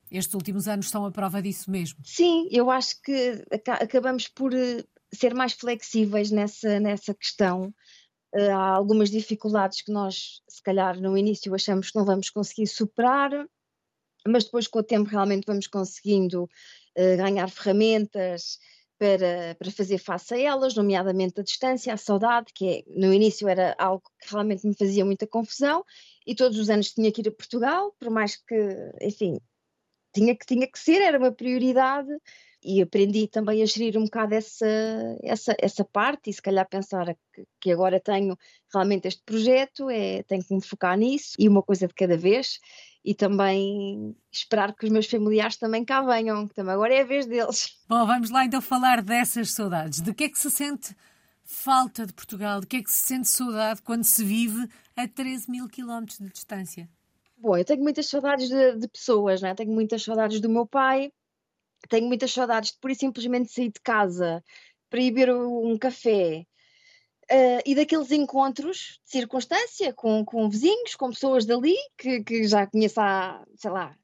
estes 0.10 0.34
últimos 0.34 0.67
anos 0.67 0.89
são 0.89 1.06
a 1.06 1.12
prova 1.12 1.41
disso 1.41 1.69
mesmo. 1.69 1.99
Sim, 2.04 2.47
eu 2.51 2.71
acho 2.71 3.01
que 3.01 3.43
acabamos 3.67 4.28
por 4.28 4.54
eh, 4.54 4.84
ser 5.13 5.34
mais 5.34 5.54
flexíveis 5.54 6.32
nessa, 6.32 6.80
nessa 6.80 7.13
questão. 7.13 7.73
Eh, 8.34 8.51
há 8.51 8.69
algumas 8.75 9.10
dificuldades 9.10 9.82
que 9.82 9.91
nós, 9.91 10.41
se 10.47 10.62
calhar, 10.62 10.99
no 10.99 11.17
início 11.17 11.54
achamos 11.54 11.91
que 11.91 11.97
não 11.97 12.06
vamos 12.06 12.30
conseguir 12.30 12.67
superar, 12.67 13.47
mas 14.27 14.45
depois 14.45 14.67
com 14.67 14.79
o 14.79 14.83
tempo 14.83 15.09
realmente 15.09 15.45
vamos 15.45 15.67
conseguindo 15.67 16.43
uh, 16.43 17.17
ganhar 17.17 17.49
ferramentas 17.49 18.59
para, 18.97 19.55
para 19.55 19.71
fazer 19.71 19.97
face 19.97 20.33
a 20.33 20.39
elas, 20.39 20.75
nomeadamente 20.75 21.39
a 21.39 21.43
distância, 21.43 21.93
a 21.93 21.97
saudade, 21.97 22.53
que 22.53 22.67
é, 22.67 22.83
no 22.88 23.13
início 23.13 23.47
era 23.47 23.75
algo 23.77 24.03
que 24.19 24.31
realmente 24.31 24.65
me 24.65 24.75
fazia 24.75 25.05
muita 25.05 25.27
confusão 25.27 25.83
e 26.25 26.33
todos 26.33 26.57
os 26.57 26.69
anos 26.69 26.93
tinha 26.93 27.11
que 27.11 27.21
ir 27.21 27.27
a 27.27 27.31
Portugal, 27.31 27.93
por 27.99 28.09
mais 28.09 28.38
que, 28.38 28.55
enfim, 29.01 29.39
tinha 30.13 30.35
que, 30.35 30.45
tinha 30.45 30.67
que 30.67 30.79
ser, 30.79 31.01
era 31.01 31.19
uma 31.19 31.31
prioridade 31.31 32.09
e 32.63 32.81
aprendi 32.81 33.27
também 33.27 33.61
a 33.61 33.65
gerir 33.65 33.97
um 33.97 34.05
bocado 34.05 34.33
essa, 34.33 34.65
essa, 35.21 35.55
essa 35.59 35.83
parte 35.85 36.29
e 36.29 36.33
se 36.33 36.41
calhar 36.41 36.67
pensar 36.67 37.15
que, 37.33 37.45
que 37.59 37.71
agora 37.71 37.99
tenho 37.99 38.35
realmente 38.73 39.07
este 39.07 39.21
projeto, 39.23 39.89
é, 39.89 40.23
tenho 40.23 40.43
que 40.43 40.55
me 40.55 40.65
focar 40.65 40.97
nisso 40.97 41.33
e 41.38 41.47
uma 41.47 41.61
coisa 41.61 41.88
de 41.88 41.93
cada 41.93 42.17
vez 42.17 42.59
e 43.06 43.13
também 43.13 44.15
esperar 44.32 44.74
que 44.74 44.84
os 44.84 44.91
meus 44.91 45.06
familiares 45.06 45.58
também 45.58 45.86
cá 45.86 46.02
venham, 46.02 46.48
que 46.48 46.56
também 46.56 46.74
agora 46.74 46.96
é 46.96 47.02
a 47.02 47.06
vez 47.06 47.28
deles. 47.28 47.78
Bom, 47.88 48.04
vamos 48.04 48.32
lá 48.32 48.44
então 48.44 48.60
falar 48.60 49.04
dessas 49.04 49.52
saudades. 49.52 50.02
De 50.02 50.12
que 50.12 50.24
é 50.24 50.30
que 50.30 50.39
se 50.39 50.50
sente 50.50 50.96
falta 51.44 52.08
de 52.08 52.13
Portugal? 52.13 52.62
De 52.62 52.65
que 52.65 52.78
é 52.78 52.84
que 52.84 52.91
se 52.91 53.06
sente 53.06 53.28
saudade 53.28 53.84
quando 53.84 54.04
se 54.04 54.24
vive 54.24 54.68
a 54.96 55.08
13 55.08 55.52
mil 55.52 55.68
quilómetros 55.68 56.18
de 56.18 56.30
distância? 56.30 56.89
Bom, 57.38 57.56
eu 57.56 57.63
tenho 57.63 57.84
muitas 57.84 58.08
saudades 58.08 58.50
de, 58.50 58.76
de 58.76 58.88
pessoas, 58.88 59.39
né? 59.39 59.54
tenho 59.54 59.72
muitas 59.72 60.02
saudades 60.02 60.41
do 60.41 60.50
meu 60.50 60.65
pai, 60.65 61.12
tenho 61.88 62.08
muitas 62.08 62.34
saudades 62.34 62.72
de 62.72 62.80
pura 62.80 62.94
e 62.94 62.96
simplesmente 62.96 63.52
sair 63.52 63.72
de 63.72 63.80
casa 63.82 64.44
para 64.89 65.00
ir 65.00 65.12
beber 65.12 65.36
um 65.36 65.78
café, 65.78 66.44
Uh, 67.31 67.57
e 67.65 67.73
daqueles 67.73 68.11
encontros 68.11 68.99
de 69.03 69.11
circunstância 69.11 69.91
com, 69.93 70.23
com 70.23 70.47
vizinhos, 70.47 70.93
com 70.95 71.09
pessoas 71.09 71.43
dali 71.43 71.75
que, 71.97 72.23
que 72.23 72.43
já 72.47 72.67
conheço 72.67 73.01
há, 73.01 73.43
sei 73.55 73.71
lá, 73.71 73.97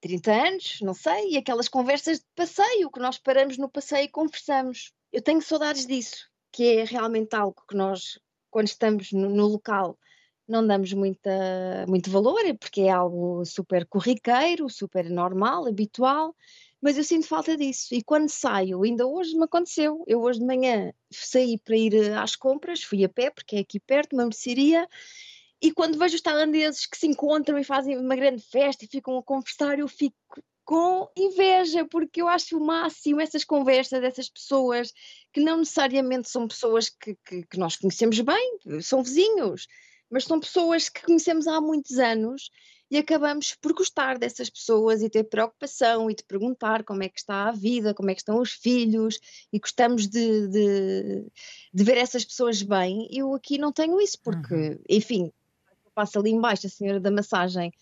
30 0.00 0.32
anos, 0.32 0.78
não 0.82 0.94
sei, 0.94 1.30
e 1.30 1.36
aquelas 1.38 1.68
conversas 1.68 2.18
de 2.18 2.26
passeio, 2.36 2.90
que 2.90 3.00
nós 3.00 3.18
paramos 3.18 3.56
no 3.56 3.70
passeio 3.70 4.04
e 4.04 4.08
conversamos. 4.08 4.92
Eu 5.10 5.22
tenho 5.22 5.40
saudades 5.40 5.86
disso, 5.86 6.28
que 6.52 6.78
é 6.78 6.84
realmente 6.84 7.34
algo 7.34 7.64
que 7.68 7.74
nós, 7.74 8.18
quando 8.50 8.68
estamos 8.68 9.12
no, 9.12 9.30
no 9.30 9.46
local, 9.46 9.98
não 10.46 10.66
damos 10.66 10.92
muita, 10.92 11.86
muito 11.88 12.10
valor, 12.10 12.40
porque 12.58 12.82
é 12.82 12.90
algo 12.90 13.44
super 13.44 13.86
corriqueiro, 13.86 14.68
super 14.70 15.10
normal, 15.10 15.66
habitual, 15.66 16.34
mas 16.80 16.96
eu 16.96 17.04
sinto 17.04 17.26
falta 17.26 17.56
disso. 17.56 17.94
E 17.94 18.02
quando 18.02 18.28
saio, 18.28 18.82
ainda 18.82 19.06
hoje 19.06 19.36
me 19.36 19.44
aconteceu, 19.44 20.04
eu 20.06 20.20
hoje 20.20 20.38
de 20.38 20.46
manhã 20.46 20.92
saí 21.10 21.58
para 21.58 21.76
ir 21.76 21.94
eh, 21.94 22.14
às 22.16 22.36
compras, 22.36 22.82
fui 22.82 23.04
a 23.04 23.08
pé, 23.08 23.30
porque 23.30 23.56
é 23.56 23.60
aqui 23.60 23.80
perto, 23.80 24.14
uma 24.14 24.24
mercearia, 24.24 24.88
e 25.60 25.72
quando 25.72 25.98
vejo 25.98 26.14
os 26.14 26.20
tailandeses 26.20 26.86
que 26.86 26.96
se 26.96 27.06
encontram 27.06 27.58
e 27.58 27.64
fazem 27.64 27.98
uma 27.98 28.14
grande 28.14 28.42
festa 28.42 28.84
e 28.84 28.88
ficam 28.88 29.18
a 29.18 29.22
conversar, 29.22 29.78
eu 29.78 29.88
fico 29.88 30.16
com 30.64 31.10
inveja, 31.16 31.84
porque 31.86 32.20
eu 32.20 32.28
acho 32.28 32.56
o 32.56 32.64
máximo 32.64 33.20
essas 33.20 33.42
conversas 33.42 34.00
dessas 34.00 34.28
pessoas 34.28 34.92
que 35.32 35.40
não 35.40 35.58
necessariamente 35.58 36.28
são 36.28 36.46
pessoas 36.46 36.90
que, 36.90 37.16
que, 37.24 37.42
que 37.44 37.58
nós 37.58 37.76
conhecemos 37.76 38.20
bem, 38.20 38.58
são 38.82 39.02
vizinhos, 39.02 39.66
mas 40.10 40.24
são 40.24 40.38
pessoas 40.38 40.88
que 40.88 41.02
conhecemos 41.02 41.46
há 41.46 41.60
muitos 41.60 41.98
anos 41.98 42.50
e 42.90 42.96
acabamos 42.96 43.54
por 43.54 43.72
gostar 43.74 44.18
dessas 44.18 44.48
pessoas 44.48 45.02
e 45.02 45.10
ter 45.10 45.24
preocupação 45.24 46.10
e 46.10 46.14
de 46.14 46.24
perguntar 46.24 46.84
como 46.84 47.02
é 47.02 47.08
que 47.08 47.18
está 47.18 47.48
a 47.48 47.52
vida, 47.52 47.94
como 47.94 48.10
é 48.10 48.14
que 48.14 48.20
estão 48.20 48.40
os 48.40 48.52
filhos 48.52 49.20
e 49.52 49.58
gostamos 49.58 50.06
de, 50.06 50.48
de, 50.48 51.26
de 51.72 51.84
ver 51.84 51.98
essas 51.98 52.24
pessoas 52.24 52.62
bem. 52.62 53.08
Eu 53.10 53.34
aqui 53.34 53.58
não 53.58 53.72
tenho 53.72 54.00
isso, 54.00 54.18
porque, 54.22 54.54
uhum. 54.54 54.78
enfim, 54.88 55.32
passa 55.94 56.18
ali 56.18 56.30
embaixo 56.30 56.66
a 56.66 56.70
senhora 56.70 57.00
da 57.00 57.10
massagem 57.10 57.72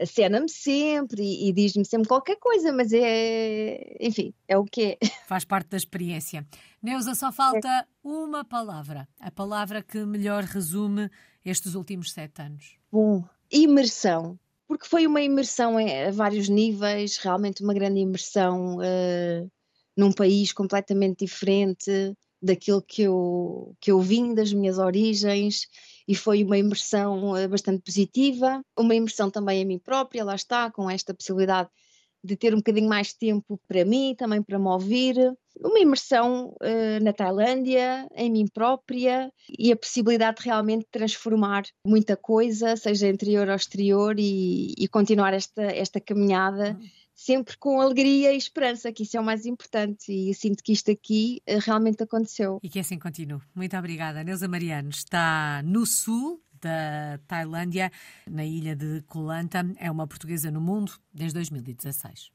acena-me 0.00 0.48
sempre 0.48 1.22
e, 1.22 1.48
e 1.48 1.52
diz-me 1.52 1.84
sempre 1.84 2.08
qualquer 2.08 2.36
coisa, 2.36 2.72
mas 2.72 2.92
é, 2.92 3.96
enfim, 4.00 4.34
é 4.48 4.56
o 4.56 4.64
que 4.64 4.98
é. 5.00 5.06
Faz 5.26 5.44
parte 5.44 5.68
da 5.68 5.76
experiência. 5.76 6.46
Neuza, 6.82 7.14
só 7.14 7.30
falta 7.30 7.68
é. 7.68 7.84
uma 8.02 8.44
palavra, 8.44 9.08
a 9.20 9.30
palavra 9.30 9.82
que 9.82 10.04
melhor 10.04 10.42
resume 10.44 11.10
estes 11.44 11.74
últimos 11.74 12.12
sete 12.12 12.42
anos. 12.42 12.76
Bom, 12.90 13.24
imersão 13.50 14.38
porque 14.72 14.88
foi 14.88 15.06
uma 15.06 15.20
imersão 15.20 15.76
a 15.76 16.10
vários 16.10 16.48
níveis, 16.48 17.18
realmente 17.18 17.62
uma 17.62 17.74
grande 17.74 18.00
imersão 18.00 18.78
uh, 18.78 19.50
num 19.94 20.10
país 20.10 20.50
completamente 20.50 21.26
diferente 21.26 22.14
daquilo 22.40 22.80
que 22.80 23.02
eu, 23.02 23.76
que 23.78 23.92
eu 23.92 24.00
vim, 24.00 24.34
das 24.34 24.50
minhas 24.50 24.78
origens, 24.78 25.66
e 26.08 26.14
foi 26.14 26.42
uma 26.42 26.56
imersão 26.56 27.32
uh, 27.32 27.48
bastante 27.50 27.82
positiva, 27.82 28.64
uma 28.78 28.94
imersão 28.94 29.30
também 29.30 29.62
a 29.62 29.66
mim 29.66 29.78
própria, 29.78 30.24
lá 30.24 30.34
está, 30.34 30.70
com 30.70 30.88
esta 30.88 31.12
possibilidade 31.12 31.68
de 32.22 32.36
ter 32.36 32.54
um 32.54 32.58
bocadinho 32.58 32.88
mais 32.88 33.12
tempo 33.12 33.60
para 33.66 33.84
mim, 33.84 34.14
também 34.16 34.42
para 34.42 34.58
me 34.58 34.68
ouvir, 34.68 35.16
uma 35.60 35.78
imersão 35.78 36.54
uh, 36.60 37.04
na 37.04 37.12
Tailândia, 37.12 38.08
em 38.14 38.30
mim 38.30 38.46
própria 38.46 39.32
e 39.48 39.72
a 39.72 39.76
possibilidade 39.76 40.38
de 40.38 40.44
realmente 40.44 40.86
transformar 40.90 41.64
muita 41.86 42.16
coisa, 42.16 42.76
seja 42.76 43.08
interior 43.08 43.48
ou 43.48 43.54
exterior, 43.54 44.18
e, 44.18 44.74
e 44.78 44.88
continuar 44.88 45.34
esta, 45.34 45.62
esta 45.62 46.00
caminhada. 46.00 46.76
Uhum. 46.80 46.88
Sempre 47.14 47.56
com 47.58 47.80
alegria 47.80 48.32
e 48.32 48.36
esperança, 48.36 48.90
que 48.90 49.04
isso 49.04 49.16
é 49.16 49.20
o 49.20 49.24
mais 49.24 49.46
importante, 49.46 50.10
e 50.10 50.34
sinto 50.34 50.62
que 50.62 50.72
isto 50.72 50.90
aqui 50.90 51.40
uh, 51.48 51.58
realmente 51.60 52.02
aconteceu. 52.02 52.58
E 52.62 52.68
que 52.68 52.80
assim 52.80 52.98
continue. 52.98 53.40
Muito 53.54 53.76
obrigada. 53.76 54.24
Neuza 54.24 54.48
Mariano 54.48 54.88
está 54.88 55.62
no 55.62 55.86
sul 55.86 56.40
da 56.62 57.18
Tailândia, 57.26 57.90
na 58.26 58.44
ilha 58.44 58.74
de 58.74 59.02
Koh 59.02 59.22
Lanta. 59.22 59.64
É 59.76 59.90
uma 59.90 60.06
portuguesa 60.06 60.50
no 60.50 60.60
mundo 60.60 60.92
desde 61.12 61.34
2016. 61.34 62.30